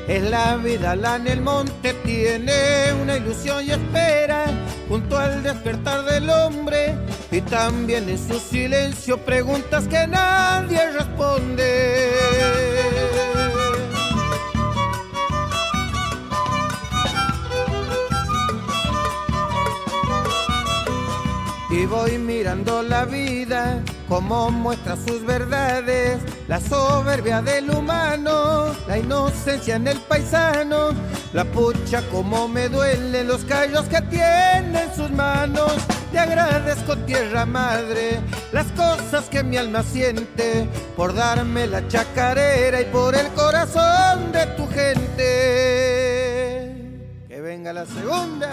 es 0.06 0.22
la 0.22 0.56
vida, 0.56 0.94
la 0.96 1.16
en 1.16 1.26
el 1.26 1.40
monte 1.40 1.94
tiene 2.04 2.92
una 3.00 3.16
ilusión 3.16 3.64
y 3.64 3.70
espera 3.70 4.46
junto 4.88 5.18
al 5.18 5.42
despertar 5.42 6.04
del 6.04 6.28
hombre 6.28 6.94
y 7.30 7.40
también 7.40 8.08
en 8.08 8.18
su 8.18 8.38
silencio 8.38 9.18
preguntas 9.18 9.88
que 9.88 10.06
nadie 10.06 10.90
responde. 10.90 12.10
Y 21.70 21.86
voy 21.86 22.18
mirando 22.18 22.82
la 22.82 23.04
vida 23.04 23.82
como 24.08 24.50
muestra 24.50 24.96
sus 24.96 25.24
verdades, 25.24 26.20
la 26.46 26.60
soberbia 26.60 27.42
del 27.42 27.70
humano, 27.70 28.33
la 28.94 29.00
inocencia 29.00 29.74
en 29.74 29.88
el 29.88 29.98
paisano, 29.98 30.90
la 31.32 31.44
pucha 31.44 32.00
como 32.12 32.46
me 32.46 32.68
duelen 32.68 33.26
los 33.26 33.44
callos 33.44 33.86
que 33.86 34.00
tiene 34.02 34.84
en 34.84 34.94
sus 34.94 35.10
manos. 35.10 35.72
Te 36.12 36.20
agradezco 36.20 36.96
tierra 36.98 37.44
madre, 37.44 38.20
las 38.52 38.66
cosas 38.72 39.24
que 39.28 39.42
mi 39.42 39.56
alma 39.56 39.82
siente, 39.82 40.68
por 40.96 41.12
darme 41.12 41.66
la 41.66 41.88
chacarera 41.88 42.82
y 42.82 42.84
por 42.84 43.16
el 43.16 43.26
corazón 43.32 44.30
de 44.30 44.46
tu 44.56 44.68
gente. 44.68 45.24
Que 47.26 47.40
venga 47.40 47.72
la 47.72 47.86
segunda. 47.86 48.48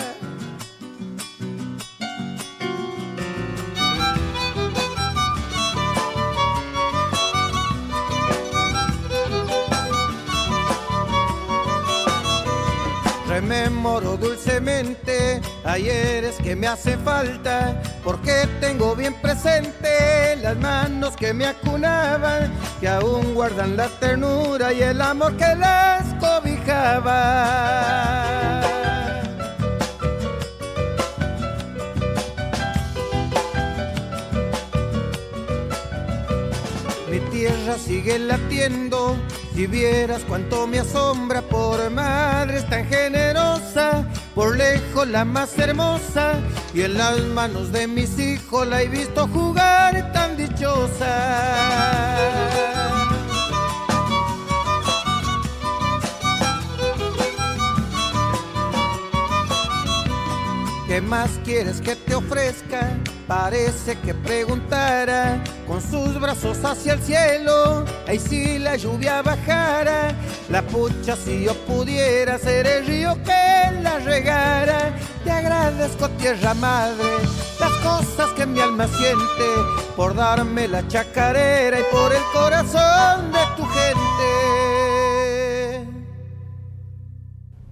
Rememoro 13.32 14.17
dulcemente 14.17 15.39
ayeres 15.63 16.36
que 16.44 16.54
me 16.54 16.67
hace 16.67 16.98
falta, 16.98 17.82
porque 18.04 18.46
tengo 18.60 18.94
bien 18.94 19.13
presente 19.22 20.36
las 20.41 20.58
manos 20.58 21.15
que 21.15 21.34
me 21.34 21.46
acunaban, 21.46 22.52
que 22.82 22.89
aún 22.89 23.34
guardan 23.34 23.78
la 23.78 23.88
ternura 23.88 24.74
y 24.74 24.82
el 24.82 25.00
amor 25.02 25.38
que 25.38 25.56
las 25.56 26.13
cobijaba. 26.15 27.22
Mi 37.10 37.20
tierra 37.32 37.78
sigue 37.78 38.20
latiendo, 38.20 39.15
si 39.54 39.68
vieras 39.68 40.24
cuánto 40.28 40.66
me 40.66 40.80
asombra 40.80 41.42
por 41.42 41.90
madre 41.90 42.62
tan 42.64 42.86
generosa, 42.86 44.06
por 44.34 44.56
lejos 44.56 45.08
la 45.08 45.26
más 45.26 45.58
hermosa, 45.60 46.36
y 46.74 46.82
en 46.82 46.98
las 46.98 47.20
manos 47.20 47.72
de 47.72 47.88
mis 47.88 48.18
hijos 48.18 48.68
la 48.68 48.82
he 48.82 48.88
visto 48.88 49.28
jugar 49.28 50.12
tan 50.14 50.38
dichosa. 50.38 51.08
¿Qué 60.88 61.02
más 61.02 61.30
quieres 61.46 61.80
que 61.80 61.96
te 61.96 62.16
ofrezca? 62.16 62.98
Parece 63.32 63.98
que 64.00 64.13
preguntara 64.13 65.41
con 65.65 65.82
sus 65.82 66.20
brazos 66.20 66.58
hacia 66.65 66.96
el 66.96 67.02
cielo. 67.02 67.86
Ay, 68.06 68.20
si 68.20 68.60
la 68.60 68.76
lluvia 68.76 69.22
bajara, 69.22 70.13
la 70.50 70.62
pucha 70.62 71.15
si 71.15 71.46
yo 71.46 71.56
pudiera 71.65 72.38
ser 72.38 72.67
el 72.67 72.86
río 72.86 73.15
que 73.24 73.82
la 73.82 74.00
regara. 74.00 74.94
Te 75.24 75.32
agradezco, 75.32 76.10
tierra 76.10 76.54
madre, 76.56 77.08
las 77.58 77.72
cosas 77.76 78.32
que 78.32 78.46
mi 78.46 78.60
alma 78.60 78.86
siente 78.89 79.46
por 79.96 80.13
darme 80.13 80.67
la 80.67 80.86
chacarera 80.89 81.80
y 81.80 81.84
por 81.89 82.12
el 82.13 82.24
corazón 82.34 83.32
de 83.32 83.39
tu 83.56 83.63
gente. 83.63 84.02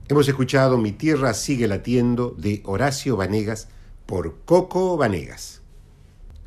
Hemos 0.08 0.26
escuchado 0.26 0.78
Mi 0.78 0.94
tierra 0.94 1.34
sigue 1.34 1.68
latiendo 1.68 2.34
de 2.38 2.64
Horacio 2.64 3.18
Vanegas 3.18 3.68
por 4.10 4.40
Coco 4.44 4.98
Vanegas. 4.98 5.62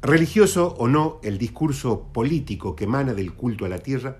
Religioso 0.00 0.74
o 0.78 0.88
no, 0.88 1.20
el 1.22 1.38
discurso 1.38 2.08
político 2.12 2.74
que 2.74 2.86
emana 2.86 3.14
del 3.14 3.34
culto 3.34 3.64
a 3.64 3.68
la 3.68 3.78
tierra 3.78 4.18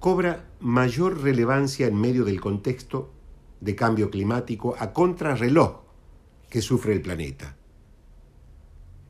cobra 0.00 0.50
mayor 0.60 1.22
relevancia 1.22 1.86
en 1.86 1.98
medio 1.98 2.26
del 2.26 2.42
contexto 2.42 3.10
de 3.62 3.74
cambio 3.74 4.10
climático 4.10 4.76
a 4.78 4.92
contrarreloj 4.92 5.80
que 6.50 6.60
sufre 6.60 6.92
el 6.92 7.00
planeta. 7.00 7.56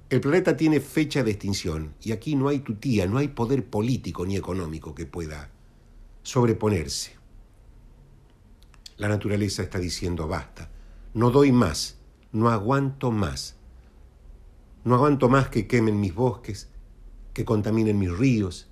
El 0.08 0.20
planeta 0.20 0.56
tiene 0.56 0.78
fecha 0.78 1.24
de 1.24 1.32
extinción 1.32 1.94
y 2.00 2.12
aquí 2.12 2.36
no 2.36 2.46
hay 2.46 2.60
tutía, 2.60 3.06
no 3.06 3.18
hay 3.18 3.26
poder 3.26 3.66
político 3.66 4.24
ni 4.24 4.36
económico 4.36 4.94
que 4.94 5.04
pueda 5.04 5.50
sobreponerse. 6.22 7.16
La 8.98 9.08
naturaleza 9.08 9.64
está 9.64 9.80
diciendo 9.80 10.28
basta, 10.28 10.70
no 11.12 11.32
doy 11.32 11.50
más, 11.50 11.97
no 12.32 12.48
aguanto 12.48 13.10
más. 13.10 13.56
No 14.84 14.94
aguanto 14.94 15.28
más 15.28 15.48
que 15.48 15.66
quemen 15.66 16.00
mis 16.00 16.14
bosques, 16.14 16.68
que 17.32 17.44
contaminen 17.44 17.98
mis 17.98 18.16
ríos, 18.16 18.68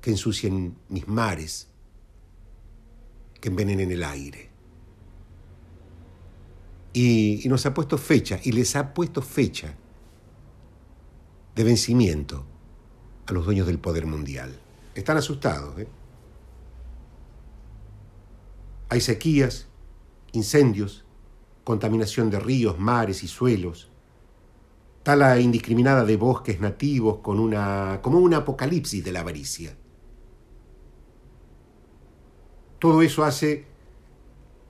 que 0.00 0.10
ensucien 0.10 0.76
mis 0.88 1.08
mares, 1.08 1.68
que 3.40 3.48
envenenen 3.48 3.90
el 3.90 4.04
aire. 4.04 4.50
Y, 6.92 7.44
y, 7.44 7.48
nos 7.48 7.66
ha 7.66 7.74
puesto 7.74 7.98
fecha, 7.98 8.40
y 8.42 8.52
les 8.52 8.74
ha 8.76 8.94
puesto 8.94 9.22
fecha 9.22 9.74
de 11.54 11.64
vencimiento 11.64 12.44
a 13.26 13.32
los 13.32 13.44
dueños 13.44 13.66
del 13.66 13.78
poder 13.78 14.06
mundial. 14.06 14.58
Están 14.94 15.16
asustados. 15.16 15.78
¿eh? 15.78 15.88
Hay 18.88 19.00
sequías, 19.00 19.66
incendios, 20.32 21.04
contaminación 21.68 22.30
de 22.30 22.40
ríos, 22.40 22.78
mares 22.78 23.22
y 23.22 23.28
suelos, 23.28 23.90
tala 25.02 25.38
indiscriminada 25.38 26.02
de 26.06 26.16
bosques 26.16 26.60
nativos 26.60 27.18
con 27.18 27.38
una, 27.38 28.00
como 28.00 28.20
un 28.20 28.32
apocalipsis 28.32 29.04
de 29.04 29.12
la 29.12 29.20
avaricia. 29.20 29.76
Todo 32.78 33.02
eso 33.02 33.22
hace 33.22 33.66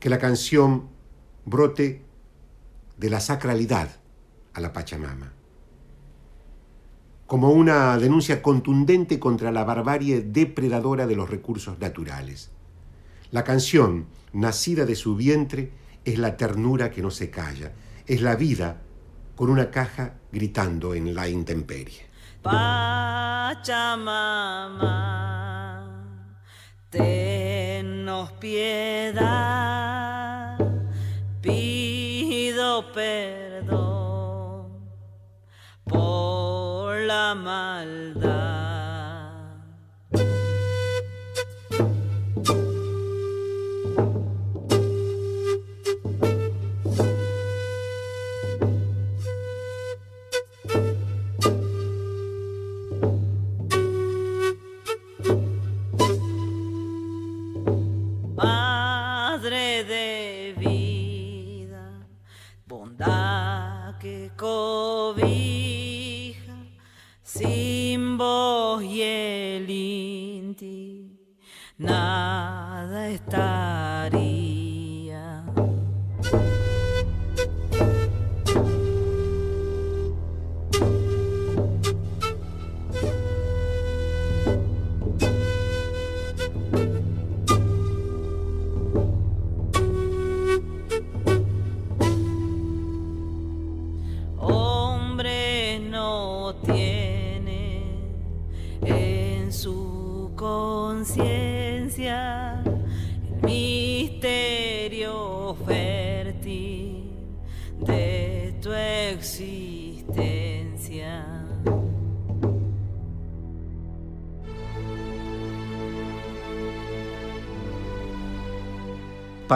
que 0.00 0.10
la 0.10 0.18
canción 0.18 0.88
brote 1.44 2.02
de 2.96 3.10
la 3.10 3.20
sacralidad 3.20 3.90
a 4.52 4.60
la 4.60 4.72
Pachamama, 4.72 5.32
como 7.28 7.52
una 7.52 7.96
denuncia 7.96 8.42
contundente 8.42 9.20
contra 9.20 9.52
la 9.52 9.62
barbarie 9.62 10.20
depredadora 10.20 11.06
de 11.06 11.14
los 11.14 11.30
recursos 11.30 11.78
naturales. 11.78 12.50
La 13.30 13.44
canción, 13.44 14.06
nacida 14.32 14.84
de 14.84 14.96
su 14.96 15.14
vientre, 15.14 15.70
es 16.08 16.18
la 16.18 16.36
ternura 16.36 16.90
que 16.90 17.02
no 17.02 17.10
se 17.10 17.30
calla, 17.30 17.72
es 18.06 18.22
la 18.22 18.34
vida 18.34 18.80
con 19.36 19.50
una 19.50 19.70
caja 19.70 20.14
gritando 20.32 20.94
en 20.94 21.14
la 21.14 21.28
intemperie. 21.28 22.08
Pachamama, 22.40 23.66
tenos 26.88 28.32
piedad, 28.32 29.28
pido 31.42 32.90
perdón 32.92 34.88
por 35.84 36.96
la 37.00 37.34
maldad. 37.34 38.17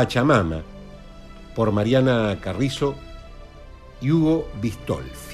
Pachamama, 0.02 0.62
por 1.54 1.70
Mariana 1.70 2.36
Carrizo 2.40 2.96
y 4.00 4.10
Hugo 4.10 4.48
Bistolfi. 4.60 5.31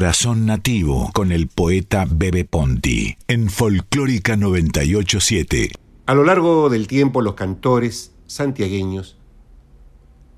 Corazón 0.00 0.46
Nativo 0.46 1.10
con 1.12 1.30
el 1.30 1.48
poeta 1.48 2.06
Bebe 2.10 2.46
Ponti 2.46 3.18
en 3.28 3.50
Folclórica 3.50 4.34
987. 4.34 5.72
A 6.06 6.14
lo 6.14 6.24
largo 6.24 6.70
del 6.70 6.86
tiempo, 6.86 7.20
los 7.20 7.34
cantores 7.34 8.14
santiagueños 8.26 9.18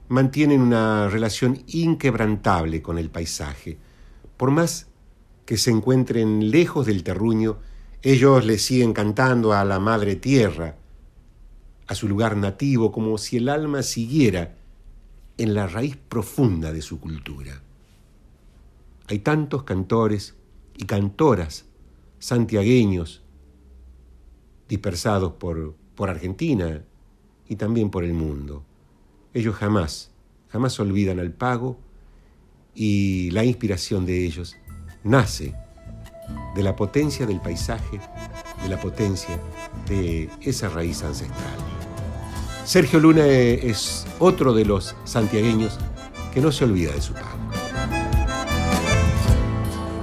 mantienen 0.08 0.62
una 0.62 1.08
relación 1.08 1.62
inquebrantable 1.68 2.82
con 2.82 2.98
el 2.98 3.08
paisaje. 3.08 3.78
Por 4.36 4.50
más 4.50 4.88
que 5.46 5.56
se 5.56 5.70
encuentren 5.70 6.50
lejos 6.50 6.84
del 6.84 7.04
terruño, 7.04 7.58
ellos 8.02 8.44
le 8.44 8.58
siguen 8.58 8.92
cantando 8.92 9.52
a 9.52 9.64
la 9.64 9.78
madre 9.78 10.16
tierra, 10.16 10.74
a 11.86 11.94
su 11.94 12.08
lugar 12.08 12.36
nativo, 12.36 12.90
como 12.90 13.16
si 13.16 13.36
el 13.36 13.48
alma 13.48 13.84
siguiera 13.84 14.56
en 15.38 15.54
la 15.54 15.68
raíz 15.68 15.96
profunda 16.08 16.72
de 16.72 16.82
su 16.82 16.98
cultura. 16.98 17.62
Hay 19.12 19.18
tantos 19.18 19.64
cantores 19.64 20.36
y 20.74 20.86
cantoras 20.86 21.66
santiagueños 22.18 23.22
dispersados 24.70 25.34
por, 25.34 25.74
por 25.94 26.08
Argentina 26.08 26.82
y 27.46 27.56
también 27.56 27.90
por 27.90 28.04
el 28.04 28.14
mundo. 28.14 28.64
Ellos 29.34 29.54
jamás, 29.54 30.12
jamás 30.48 30.80
olvidan 30.80 31.20
al 31.20 31.30
pago 31.30 31.76
y 32.74 33.30
la 33.32 33.44
inspiración 33.44 34.06
de 34.06 34.24
ellos 34.24 34.56
nace 35.04 35.54
de 36.54 36.62
la 36.62 36.74
potencia 36.74 37.26
del 37.26 37.42
paisaje, 37.42 38.00
de 38.62 38.68
la 38.70 38.80
potencia 38.80 39.38
de 39.90 40.30
esa 40.40 40.70
raíz 40.70 41.02
ancestral. 41.02 41.58
Sergio 42.64 42.98
Luna 42.98 43.26
es 43.26 44.06
otro 44.20 44.54
de 44.54 44.64
los 44.64 44.96
santiagueños 45.04 45.78
que 46.32 46.40
no 46.40 46.50
se 46.50 46.64
olvida 46.64 46.92
de 46.92 47.02
su 47.02 47.12
pago. 47.12 47.41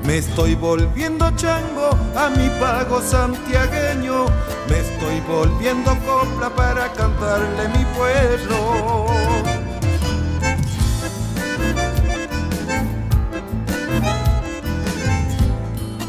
Me 0.09 0.17
estoy 0.17 0.55
volviendo 0.55 1.29
chango 1.35 1.91
a 2.15 2.31
mi 2.31 2.49
pago 2.59 2.99
santiagueño. 2.99 4.25
Me 4.67 4.79
estoy 4.79 5.21
volviendo 5.27 5.95
copla 6.03 6.49
para 6.49 6.91
cantarle 6.93 7.67
mi 7.77 7.85
pueblo. 7.95 9.05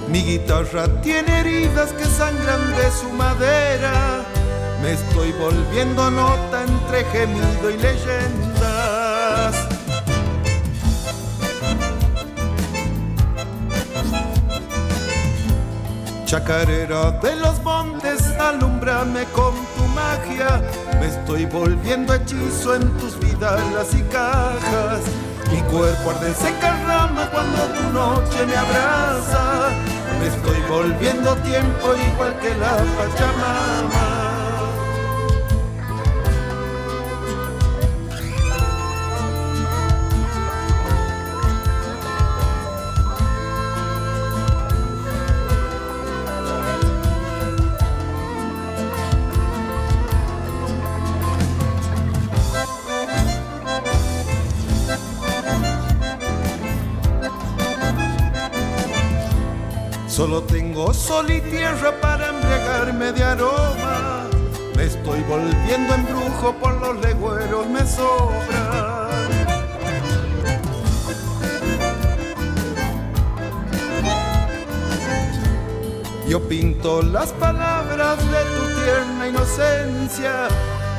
Mi 0.09 0.23
guitarra 0.23 0.89
tiene 1.03 1.41
heridas 1.41 1.93
que 1.93 2.07
sangran 2.07 2.75
de 2.77 2.91
su 2.93 3.11
madera. 3.11 4.25
Me 4.81 4.93
estoy 4.93 5.33
volviendo 5.33 6.11
nota 6.11 6.63
entre 6.63 7.05
gemido 7.13 7.71
y 7.71 7.77
leyendas. 7.77 8.50
Chacarera 16.31 17.11
de 17.11 17.35
los 17.35 17.61
montes, 17.65 18.23
alumbrame 18.39 19.25
con 19.33 19.53
tu 19.75 19.83
magia. 19.97 20.63
Me 21.01 21.09
estoy 21.09 21.45
volviendo 21.47 22.15
hechizo 22.15 22.77
en 22.77 22.89
tus 22.99 23.19
vidalas 23.19 23.93
y 23.95 24.03
cajas. 24.03 25.01
Mi 25.51 25.61
cuerpo 25.63 26.11
arde 26.11 26.33
seca 26.33 26.77
rama 26.87 27.29
cuando 27.33 27.59
tu 27.75 27.83
noche 27.93 28.47
me 28.47 28.55
abraza. 28.55 29.71
Me 30.21 30.29
estoy 30.29 30.61
volviendo 30.69 31.35
tiempo 31.39 31.97
igual 31.97 32.39
que 32.39 32.55
la 32.55 32.77
Pachamama. 32.77 34.30
Solo 60.31 60.45
tengo 60.45 60.95
sol 60.95 61.29
y 61.29 61.41
tierra 61.41 61.93
para 62.01 62.29
embriagarme 62.29 63.11
de 63.11 63.25
aroma. 63.25 64.29
Me 64.77 64.85
estoy 64.85 65.21
volviendo 65.23 65.93
embrujo 65.93 66.55
por 66.55 66.73
los 66.75 67.01
legüeros, 67.01 67.67
me 67.67 67.85
sobra. 67.85 69.09
Yo 76.29 76.41
pinto 76.49 77.03
las 77.03 77.33
palabras 77.33 78.19
de 78.19 78.45
tu 78.55 78.85
tierna 78.85 79.27
inocencia. 79.31 80.47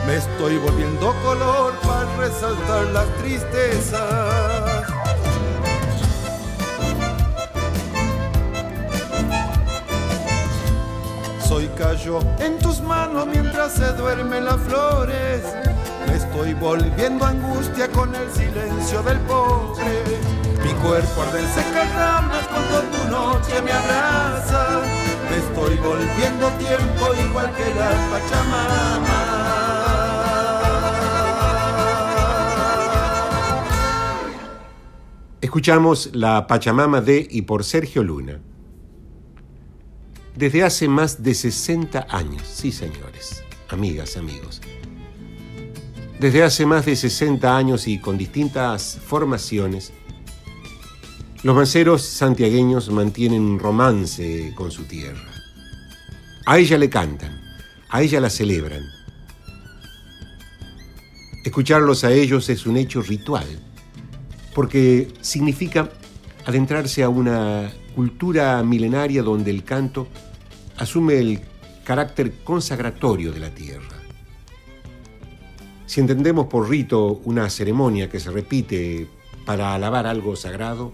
Me 0.08 0.18
estoy 0.18 0.58
volviendo 0.58 1.16
color 1.24 1.72
para 1.80 2.18
resaltar 2.18 2.84
las 2.88 3.08
tristezas. 3.22 4.41
Soy 11.52 11.68
callo 11.78 12.20
en 12.40 12.58
tus 12.60 12.80
manos 12.80 13.28
mientras 13.28 13.74
se 13.74 13.92
duermen 13.96 14.46
las 14.46 14.56
flores. 14.62 15.44
Me 16.08 16.16
estoy 16.16 16.54
volviendo 16.54 17.26
angustia 17.26 17.90
con 17.90 18.16
el 18.16 18.32
silencio 18.32 19.04
del 19.04 19.20
pobre. 19.20 20.02
Mi 20.64 20.72
cuerpo 20.76 21.22
arde 21.24 21.42
en 21.42 21.48
secas 21.50 21.94
ramas 21.94 22.48
cuando 22.48 22.80
tu 22.84 23.06
noche 23.12 23.62
me 23.64 23.70
abraza. 23.70 24.80
Me 25.30 25.36
estoy 25.40 25.76
volviendo 25.76 26.48
tiempo 26.52 27.14
igual 27.22 27.54
que 27.54 27.76
la 27.76 27.90
Pachamama. 28.12 29.20
Escuchamos 35.42 36.12
La 36.14 36.48
Pachamama 36.48 37.02
de 37.02 37.28
y 37.30 37.42
por 37.42 37.66
Sergio 37.66 38.04
Luna. 38.04 38.40
Desde 40.36 40.64
hace 40.64 40.88
más 40.88 41.22
de 41.22 41.34
60 41.34 42.08
años, 42.10 42.44
sí 42.46 42.72
señores, 42.72 43.44
amigas, 43.68 44.16
amigos. 44.16 44.62
Desde 46.20 46.44
hace 46.44 46.66
más 46.66 46.86
de 46.86 46.96
60 46.96 47.58
años 47.58 47.88
y 47.88 48.00
con 48.00 48.18
distintas 48.18 48.98
formaciones, 49.06 49.92
los 51.44 51.56
manceros 51.56 52.04
santiagueños 52.04 52.90
mantienen 52.92 53.42
un 53.42 53.60
romance 53.60 54.54
con 54.56 54.72
su 54.72 54.84
tierra. 54.84 55.30
A 56.46 56.60
ella 56.60 56.78
le 56.78 56.90
cantan, 56.90 57.42
a 57.90 58.02
ella 58.02 58.22
la 58.22 58.30
celebran. 58.30 58.84
Escucharlos 61.44 62.04
a 62.06 62.12
ellos 62.12 62.48
es 62.50 62.66
un 62.66 62.78
hecho 62.78 63.02
ritual, 63.02 63.48
porque 64.56 65.12
significa 65.22 65.90
adentrarse 66.46 67.04
a 67.04 67.10
una 67.10 67.72
cultura 67.96 68.62
milenaria 68.64 69.24
donde 69.24 69.52
el 69.52 69.64
canto 69.64 70.08
asume 70.78 71.20
el 71.20 71.42
carácter 71.84 72.44
consagratorio 72.44 73.32
de 73.32 73.40
la 73.40 73.50
tierra. 73.50 73.98
Si 75.86 76.00
entendemos 76.00 76.48
por 76.48 76.70
rito 76.70 77.22
una 77.26 77.50
ceremonia 77.50 78.10
que 78.10 78.20
se 78.20 78.32
repite 78.32 79.08
para 79.46 79.74
alabar 79.76 80.08
algo 80.08 80.36
sagrado, 80.36 80.94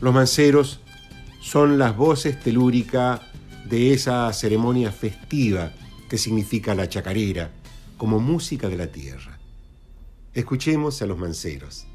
los 0.00 0.14
manceros 0.14 0.80
son 1.40 1.78
las 1.78 1.96
voces 1.96 2.40
telúricas 2.40 3.20
de 3.68 3.92
esa 3.92 4.32
ceremonia 4.32 4.92
festiva 4.92 5.72
que 6.08 6.18
significa 6.18 6.74
la 6.74 6.88
chacarera 6.88 7.50
como 7.96 8.18
música 8.18 8.68
de 8.68 8.76
la 8.76 8.86
tierra. 8.86 9.38
Escuchemos 10.34 11.02
a 11.02 11.06
los 11.06 11.18
manceros. 11.18 11.86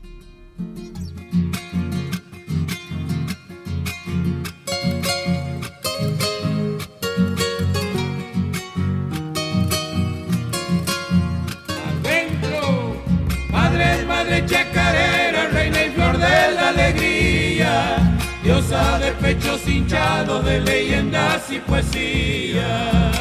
De 18.69 19.11
pechos 19.21 19.65
hinchados 19.65 20.43
de 20.43 20.59
leyendas 20.59 21.49
y 21.49 21.59
poesía. 21.59 23.11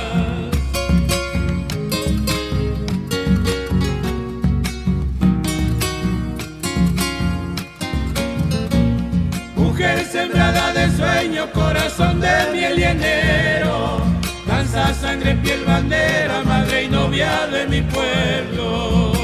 Mujer 9.55 10.05
sembrada 10.05 10.73
de 10.73 10.91
sueño, 10.97 11.53
corazón 11.53 12.21
de 12.21 12.53
miel 12.53 12.79
y 12.81 12.83
enero, 12.83 14.01
danza, 14.49 14.93
sangre, 14.95 15.37
piel, 15.37 15.65
bandera, 15.65 16.43
madre 16.43 16.85
y 16.85 16.89
novia 16.89 17.47
de 17.47 17.67
mi 17.69 17.83
pueblo. 17.83 19.16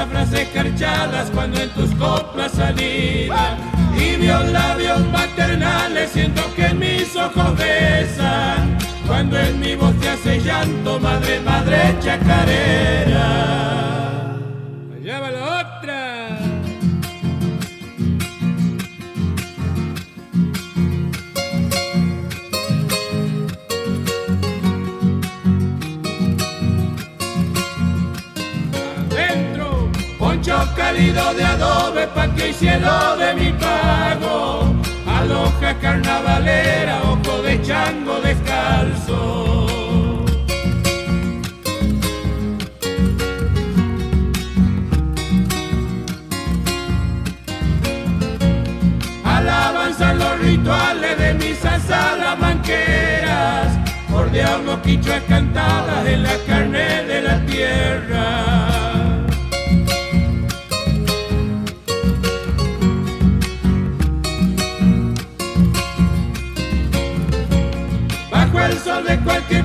Zafras 0.00 0.32
escarchadas 0.32 1.30
cuando 1.30 1.60
en 1.60 1.68
tus 1.70 1.90
coplas 1.96 2.58
anidan, 2.58 3.58
tibios 3.94 4.50
labios 4.50 5.00
maternales 5.08 6.10
siento 6.12 6.42
que 6.54 6.66
en 6.68 6.78
mis 6.78 7.14
ojos 7.16 7.54
besan, 7.58 8.78
cuando 9.06 9.38
en 9.38 9.60
mi 9.60 9.74
voz 9.74 9.94
te 10.00 10.08
hace 10.08 10.40
llanto, 10.40 10.98
madre, 11.00 11.40
madre 11.40 11.94
chacarera. 12.00 13.69
de 31.36 31.44
adobe 31.44 32.06
pa' 32.14 32.28
que 32.34 32.48
hicieron 32.50 33.18
de 33.18 33.34
mi 33.34 33.52
pago. 33.52 34.74
Aloja 35.06 35.70
carnavalera, 35.80 37.02
ojo 37.12 37.42
de 37.42 37.60
chango 37.62 38.20
descalzo. 38.20 39.18
Alabanzan 49.24 50.18
los 50.18 50.38
rituales 50.40 51.18
de 51.18 51.34
misas 51.34 51.82
salamanqueras, 51.82 53.68
por 54.10 54.30
diablo 54.32 54.80
cantadas 55.28 56.04
de 56.04 56.16
la 56.16 56.36
carne 56.46 57.04
de 57.04 57.22
la 57.22 57.36
tierra. 57.46 58.49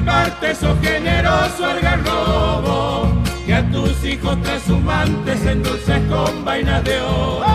Parte, 0.05 0.55
sos 0.55 0.79
generoso 0.81 1.65
algarrobo, 1.65 3.11
que 3.45 3.53
a 3.53 3.69
tus 3.71 4.03
hijos 4.05 4.41
transhumantes 4.43 5.45
endulces 5.45 6.01
con 6.09 6.45
vainas 6.45 6.83
de 6.83 7.01
oro. 7.01 7.45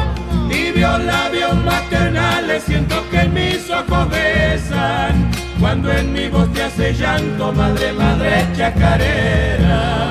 Tibios 0.48 1.05
labios 1.05 1.57
maternales, 1.64 2.64
siento 2.64 2.96
que 3.11 3.20
en 3.20 3.34
mis 3.34 3.70
ojos 3.70 4.11
besan 4.11 5.30
cuando 5.61 5.92
en 5.92 6.12
mi 6.12 6.28
voz 6.28 6.53
te 6.53 6.62
hace 6.62 6.92
llanto, 6.94 7.53
madre, 7.53 7.92
madre 7.92 8.46
chacarera. 8.57 10.11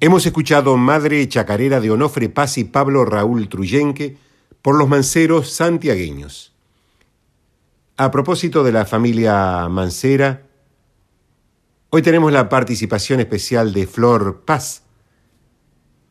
Hemos 0.00 0.26
escuchado 0.26 0.76
Madre 0.76 1.26
Chacarera 1.28 1.80
de 1.80 1.90
Onofre 1.90 2.28
Paz 2.28 2.58
y 2.58 2.64
Pablo 2.64 3.06
Raúl 3.06 3.48
Truyenque 3.48 4.18
por 4.60 4.76
los 4.76 4.86
manceros 4.86 5.50
santiagueños. 5.50 6.53
A 7.96 8.10
propósito 8.10 8.64
de 8.64 8.72
la 8.72 8.86
familia 8.86 9.68
Mancera, 9.68 10.48
hoy 11.90 12.02
tenemos 12.02 12.32
la 12.32 12.48
participación 12.48 13.20
especial 13.20 13.72
de 13.72 13.86
Flor 13.86 14.42
Paz, 14.44 14.82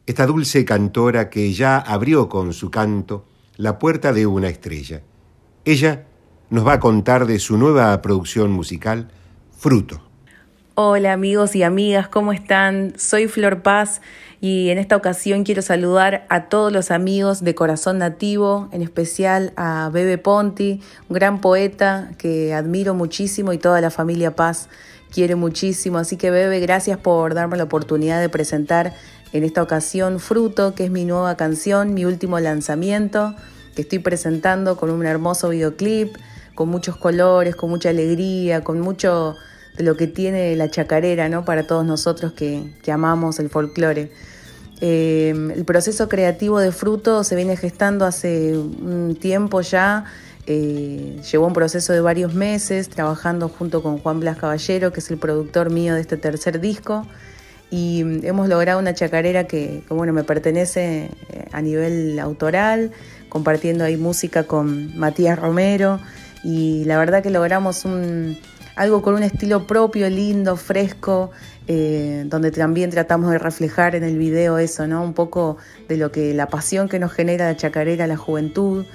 esta 0.06 0.26
dulce 0.26 0.64
cantora 0.64 1.30
que 1.30 1.52
ya 1.52 1.78
abrió 1.78 2.30
con 2.30 2.54
su 2.54 2.72
canto 2.72 3.26
la 3.58 3.80
puerta 3.80 4.14
de 4.14 4.26
una 4.26 4.48
estrella. 4.48 5.02
Ella 5.66 6.08
nos 6.50 6.66
va 6.66 6.74
a 6.74 6.80
contar 6.80 7.26
de 7.26 7.38
su 7.38 7.58
nueva 7.58 8.02
producción 8.02 8.50
musical, 8.50 9.12
Fruto. 9.52 10.13
Hola 10.76 11.14
amigos 11.14 11.56
y 11.56 11.62
amigas, 11.62 12.08
¿cómo 12.08 12.34
están? 12.34 12.94
Soy 12.98 13.28
Flor 13.28 13.62
Paz 13.62 14.02
y 14.42 14.70
en 14.70 14.80
esta 14.80 14.96
ocasión 14.96 15.44
quiero 15.44 15.62
saludar 15.62 16.26
a 16.30 16.50
todos 16.50 16.74
los 16.74 16.90
amigos 16.90 17.44
de 17.44 17.54
Corazón 17.54 18.00
Nativo, 18.00 18.70
en 18.72 18.82
especial 18.82 19.54
a 19.56 19.92
Bebe 19.94 20.18
Ponti, 20.18 20.82
un 21.10 21.14
gran 21.14 21.42
poeta 21.42 22.10
que 22.18 22.56
admiro 22.56 22.96
muchísimo 22.96 23.54
y 23.54 23.60
toda 23.60 23.82
la 23.82 23.92
familia 23.92 24.36
Paz 24.36 24.68
quiere 25.12 25.36
muchísimo. 25.36 26.00
Así 26.00 26.18
que 26.18 26.32
Bebe, 26.32 26.60
gracias 26.60 26.98
por 26.98 27.36
darme 27.36 27.58
la 27.58 27.66
oportunidad 27.66 28.20
de 28.20 28.30
presentar 28.30 28.96
en 29.32 29.44
esta 29.44 29.62
ocasión 29.62 30.20
Fruto, 30.20 30.74
que 30.74 30.86
es 30.86 30.90
mi 30.90 31.06
nueva 31.06 31.38
canción, 31.38 31.94
mi 31.94 32.06
último 32.06 32.40
lanzamiento, 32.40 33.36
que 33.76 33.84
estoy 33.84 34.00
presentando 34.00 34.76
con 34.76 34.90
un 34.90 35.06
hermoso 35.06 35.50
videoclip 35.50 36.16
con 36.56 36.70
muchos 36.70 36.98
colores, 36.98 37.56
con 37.56 37.70
mucha 37.70 37.90
alegría, 37.90 38.64
con 38.64 38.80
mucho 38.80 39.36
lo 39.78 39.98
que 39.98 40.08
tiene 40.08 40.56
la 40.56 40.70
chacarera, 40.70 41.30
¿no? 41.30 41.46
Para 41.46 41.66
todos 41.66 41.86
nosotros 41.86 42.34
que, 42.34 42.64
amamos 42.92 43.40
el 43.40 43.50
folclore. 43.50 44.12
Eh, 44.82 45.34
el 45.56 45.66
proceso 45.66 46.10
creativo 46.10 46.60
de 46.60 46.72
fruto 46.72 47.24
se 47.24 47.36
viene 47.36 47.56
gestando 47.56 48.06
hace 48.06 48.58
un 48.58 49.18
tiempo 49.20 49.62
ya. 49.62 50.06
Eh, 50.46 51.22
llevó 51.32 51.48
un 51.48 51.54
proceso 51.54 51.94
de 51.94 52.02
varios 52.02 52.34
meses 52.34 52.90
trabajando 52.90 53.48
junto 53.48 53.82
con 53.82 53.98
Juan 54.00 54.20
Blas 54.20 54.38
Caballero, 54.38 54.92
que 54.92 55.00
es 55.00 55.10
el 55.10 55.18
productor 55.18 55.70
mío 55.70 55.96
de 55.96 56.02
este 56.02 56.18
tercer 56.18 56.60
disco. 56.60 57.08
Y 57.72 58.02
hemos 58.28 58.50
logrado 58.50 58.80
una 58.80 58.94
chacarera 58.94 59.46
que, 59.46 59.84
que 59.88 59.94
bueno, 59.94 60.14
me 60.14 60.24
pertenece 60.24 61.10
eh, 61.30 61.46
a 61.52 61.62
nivel 61.62 62.20
autoral, 62.20 62.92
compartiendo 63.30 63.84
ahí 63.84 63.98
música 63.98 64.44
con 64.44 64.96
Matías 64.96 65.40
Romero 65.40 66.00
y 66.44 66.84
la 66.84 66.98
verdad 66.98 67.24
que 67.24 67.30
logramos 67.30 67.86
un, 67.86 68.38
algo 68.76 69.02
con 69.02 69.16
un 69.16 69.24
estilo 69.24 69.68
propio, 69.68 70.10
lindo, 70.10 70.56
fresco, 70.56 71.32
eh, 71.68 72.24
donde 72.28 72.52
también 72.52 72.90
tratamos 72.90 73.32
de 73.32 73.38
reflejar 73.38 73.96
en 73.96 74.04
el 74.04 74.18
video 74.18 74.58
eso, 74.58 74.88
¿no? 74.88 75.04
Un 75.04 75.14
poco 75.14 75.58
de 75.88 75.98
lo 75.98 76.12
que 76.12 76.34
la 76.34 76.48
pasión 76.48 76.90
que 76.90 77.00
nos 77.00 77.12
genera 77.12 77.46
la 77.46 77.56
chacarera, 77.56 78.08
la 78.08 78.18
juventud, 78.18 78.86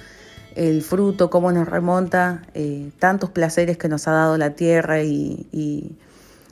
el 0.55 0.81
fruto, 0.81 1.29
cómo 1.29 1.51
nos 1.51 1.67
remonta, 1.67 2.43
eh, 2.53 2.91
tantos 2.99 3.29
placeres 3.29 3.77
que 3.77 3.87
nos 3.87 4.07
ha 4.07 4.11
dado 4.11 4.37
la 4.37 4.51
tierra 4.51 5.01
y, 5.03 5.47
y, 5.51 5.95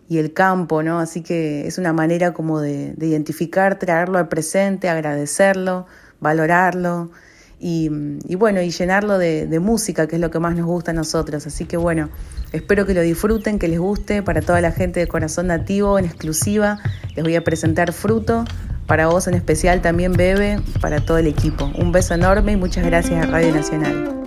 el 0.09 0.31
campo, 0.33 0.83
¿no? 0.83 0.99
Así 0.99 1.21
que 1.21 1.67
es 1.67 1.77
una 1.77 1.91
manera 1.91 2.33
como 2.33 2.61
de, 2.61 2.93
de 2.93 3.07
identificar, 3.07 3.77
traerlo 3.77 4.17
al 4.17 4.29
presente, 4.29 4.87
agradecerlo, 4.87 5.85
valorarlo 6.21 7.11
y, 7.59 7.89
bueno, 8.35 8.61
y 8.61 8.69
llenarlo 8.69 9.17
de, 9.17 9.47
de, 9.47 9.59
música, 9.59 10.07
que 10.07 10.15
es 10.15 10.21
lo 10.21 10.29
que 10.29 10.39
más 10.39 10.55
nos 10.55 10.65
gusta 10.65 10.91
a 10.91 10.93
nosotros. 10.93 11.47
Así 11.47 11.65
que 11.65 11.77
bueno, 11.77 12.09
espero 12.51 12.85
que 12.85 12.93
lo 12.93 13.01
disfruten, 13.01 13.57
que 13.57 13.67
les 13.67 13.79
guste. 13.79 14.21
Para 14.21 14.41
toda 14.41 14.61
la 14.61 14.71
gente 14.71 14.99
de 14.99 15.07
Corazón 15.07 15.47
Nativo, 15.47 15.97
en 15.97 16.05
exclusiva, 16.05 16.79
les 17.15 17.23
voy 17.23 17.35
a 17.35 17.43
presentar 17.43 17.93
Fruto. 17.93 18.45
Para 18.85 19.07
vos 19.07 19.27
en 19.27 19.33
especial 19.33 19.81
también 19.81 20.13
Bebe, 20.13 20.61
para 20.79 21.03
todo 21.03 21.17
el 21.17 21.27
equipo. 21.27 21.69
Un 21.77 21.91
beso 21.91 22.13
enorme 22.13 22.53
y 22.53 22.57
muchas 22.57 22.85
gracias 22.85 23.25
a 23.25 23.29
Radio 23.29 23.53
Nacional. 23.53 24.26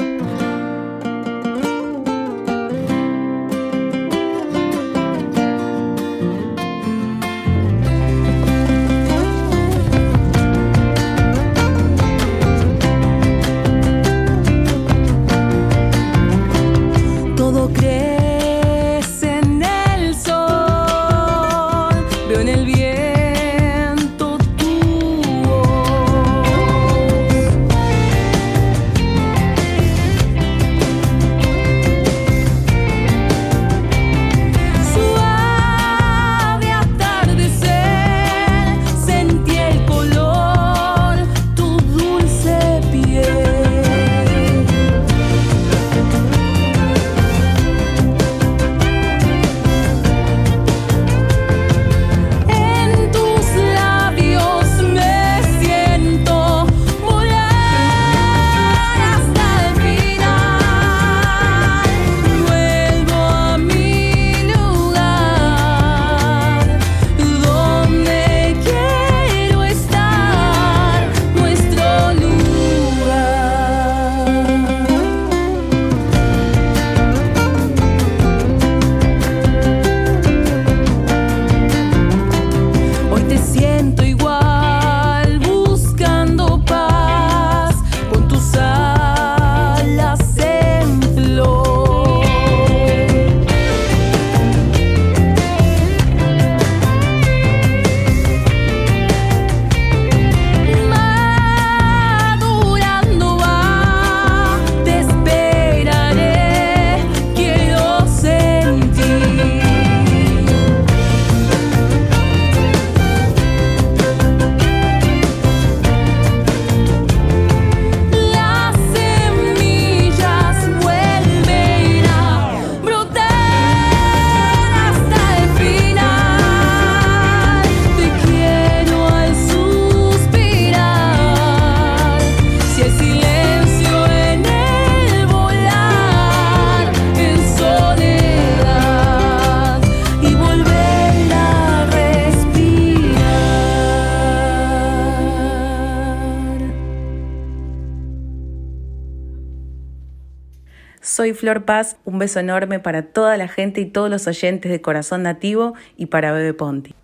Flor 151.34 151.64
Paz, 151.64 151.96
un 152.04 152.18
beso 152.18 152.40
enorme 152.40 152.80
para 152.80 153.06
toda 153.06 153.36
la 153.36 153.48
gente 153.48 153.80
y 153.80 153.86
todos 153.86 154.10
los 154.10 154.26
oyentes 154.26 154.70
de 154.70 154.80
Corazón 154.80 155.22
Nativo 155.22 155.74
y 155.96 156.06
para 156.06 156.32
Bebe 156.32 156.54
Ponti. 156.54 156.94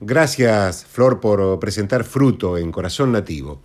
Gracias, 0.00 0.84
Flor, 0.84 1.20
por 1.20 1.60
presentar 1.60 2.04
Fruto 2.04 2.58
en 2.58 2.72
Corazón 2.72 3.12
Nativo. 3.12 3.62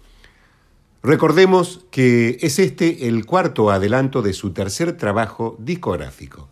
Recordemos 1.04 1.86
que 1.90 2.38
es 2.42 2.60
este 2.60 3.08
el 3.08 3.26
cuarto 3.26 3.72
adelanto 3.72 4.22
de 4.22 4.34
su 4.34 4.52
tercer 4.52 4.98
trabajo 4.98 5.56
discográfico. 5.60 6.48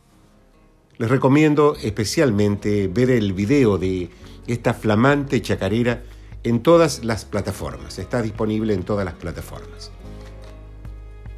Les 0.97 1.09
recomiendo 1.09 1.75
especialmente 1.83 2.87
ver 2.87 3.11
el 3.11 3.33
video 3.33 3.77
de 3.77 4.09
esta 4.47 4.73
flamante 4.73 5.41
chacarera 5.41 6.03
en 6.43 6.61
todas 6.61 7.03
las 7.03 7.25
plataformas. 7.25 7.99
Está 7.99 8.21
disponible 8.21 8.73
en 8.73 8.83
todas 8.83 9.03
las 9.03 9.15
plataformas. 9.15 9.91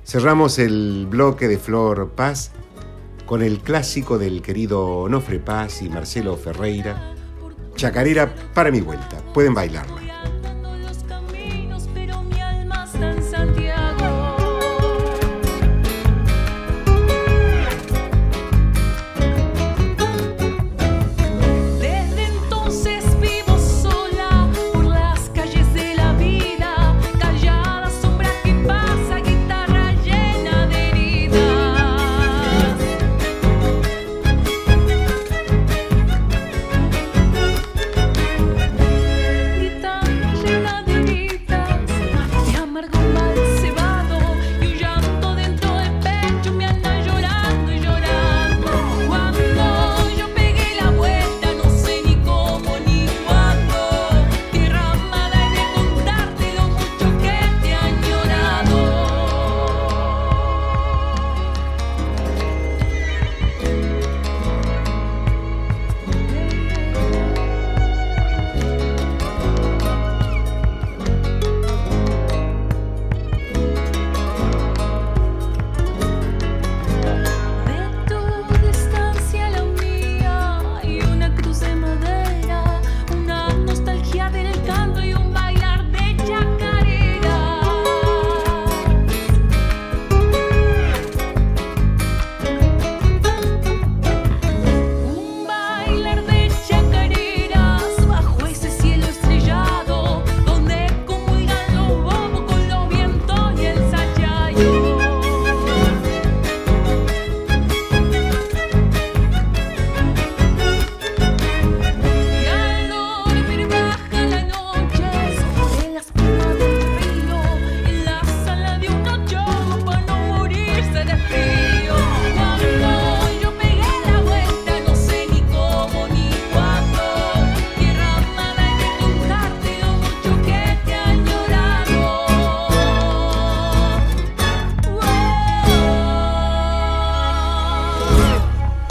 Cerramos 0.08 0.58
el 0.58 1.06
bloque 1.06 1.50
de 1.50 1.58
Flor 1.58 2.12
Paz 2.12 2.52
con 3.26 3.42
el 3.42 3.60
clásico 3.60 4.18
del 4.18 4.42
querido 4.42 4.86
Onofre 5.00 5.38
Paz 5.38 5.82
y 5.82 5.90
Marcelo 5.90 6.38
Ferreira, 6.38 7.14
Chacarera 7.76 8.34
para 8.54 8.72
mi 8.72 8.80
vuelta. 8.80 9.18
Pueden 9.34 9.54
bailarla. 9.54 10.07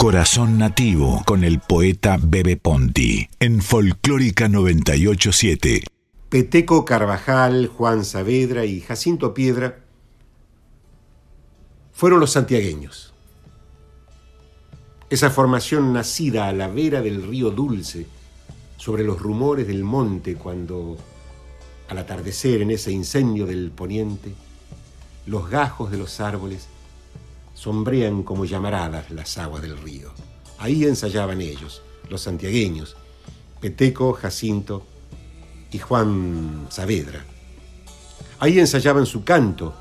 Corazón 0.07 0.57
Nativo 0.57 1.21
con 1.25 1.43
el 1.43 1.59
poeta 1.59 2.17
Bebe 2.17 2.55
Ponti 2.55 3.27
en 3.41 3.61
Folclórica 3.61 4.47
987. 4.47 5.83
Peteco 6.29 6.85
Carvajal, 6.85 7.67
Juan 7.67 8.05
Saavedra 8.05 8.63
y 8.63 8.79
Jacinto 8.79 9.33
Piedra 9.33 9.79
fueron 11.91 12.21
los 12.21 12.31
santiagueños. 12.31 13.13
Esa 15.09 15.29
formación 15.29 15.91
nacida 15.91 16.47
a 16.47 16.53
la 16.53 16.69
vera 16.69 17.01
del 17.01 17.27
río 17.27 17.51
Dulce, 17.51 18.05
sobre 18.77 19.03
los 19.03 19.19
rumores 19.21 19.67
del 19.67 19.83
monte 19.83 20.35
cuando, 20.35 20.97
al 21.89 21.97
atardecer 21.97 22.61
en 22.61 22.71
ese 22.71 22.93
incendio 22.93 23.45
del 23.45 23.71
poniente, 23.71 24.33
los 25.25 25.49
gajos 25.49 25.91
de 25.91 25.97
los 25.97 26.21
árboles 26.21 26.69
sombrean 27.57 28.21
como 28.21 28.45
llamaradas 28.45 29.09
las 29.09 29.35
aguas 29.39 29.63
del 29.63 29.77
río. 29.79 30.11
Ahí 30.59 30.85
ensayaban 30.85 31.41
ellos, 31.41 31.81
los 32.07 32.21
santiagueños, 32.21 32.95
Peteco, 33.59 34.13
Jacinto 34.13 34.85
y 35.71 35.79
Juan 35.79 36.67
Saavedra. 36.69 37.25
Ahí 38.39 38.59
ensayaban 38.59 39.07
su 39.07 39.23
canto 39.23 39.73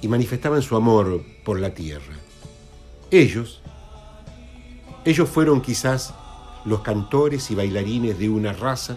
y 0.00 0.08
manifestaban 0.08 0.62
su 0.62 0.76
amor 0.76 1.22
por 1.44 1.60
la 1.60 1.74
tierra. 1.74 2.16
Ellos, 3.10 3.60
ellos 5.04 5.28
fueron 5.28 5.60
quizás 5.60 6.14
los 6.64 6.80
cantores 6.80 7.50
y 7.50 7.54
bailarines 7.54 8.18
de 8.18 8.30
una 8.30 8.54
raza 8.54 8.96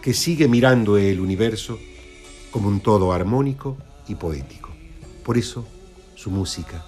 que 0.00 0.14
sigue 0.14 0.48
mirando 0.48 0.96
el 0.96 1.20
universo 1.20 1.78
como 2.50 2.68
un 2.68 2.80
todo 2.80 3.12
armónico 3.12 3.76
y 4.08 4.14
poético. 4.14 4.70
Por 5.22 5.36
eso 5.36 5.66
su 6.14 6.30
música 6.30 6.82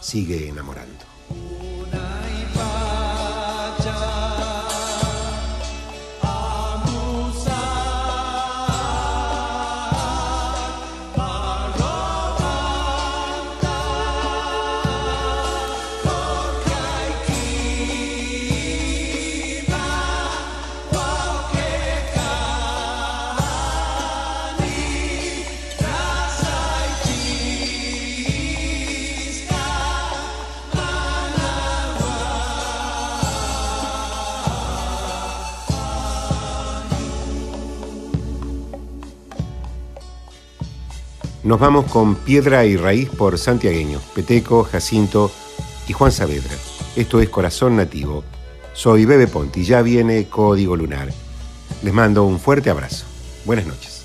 sigue 0.00 0.48
enamorando. 0.48 1.04
Nos 41.46 41.60
vamos 41.60 41.88
con 41.92 42.16
Piedra 42.16 42.64
y 42.64 42.76
Raíz 42.76 43.08
por 43.08 43.38
Santiagueño, 43.38 44.00
Peteco, 44.16 44.64
Jacinto 44.64 45.30
y 45.86 45.92
Juan 45.92 46.10
Saavedra. 46.10 46.56
Esto 46.96 47.20
es 47.20 47.28
Corazón 47.28 47.76
Nativo. 47.76 48.24
Soy 48.72 49.04
Bebe 49.04 49.28
Ponti, 49.28 49.62
ya 49.64 49.80
viene 49.80 50.26
Código 50.28 50.74
Lunar. 50.74 51.12
Les 51.84 51.94
mando 51.94 52.24
un 52.24 52.40
fuerte 52.40 52.68
abrazo. 52.68 53.06
Buenas 53.44 53.64
noches. 53.64 53.95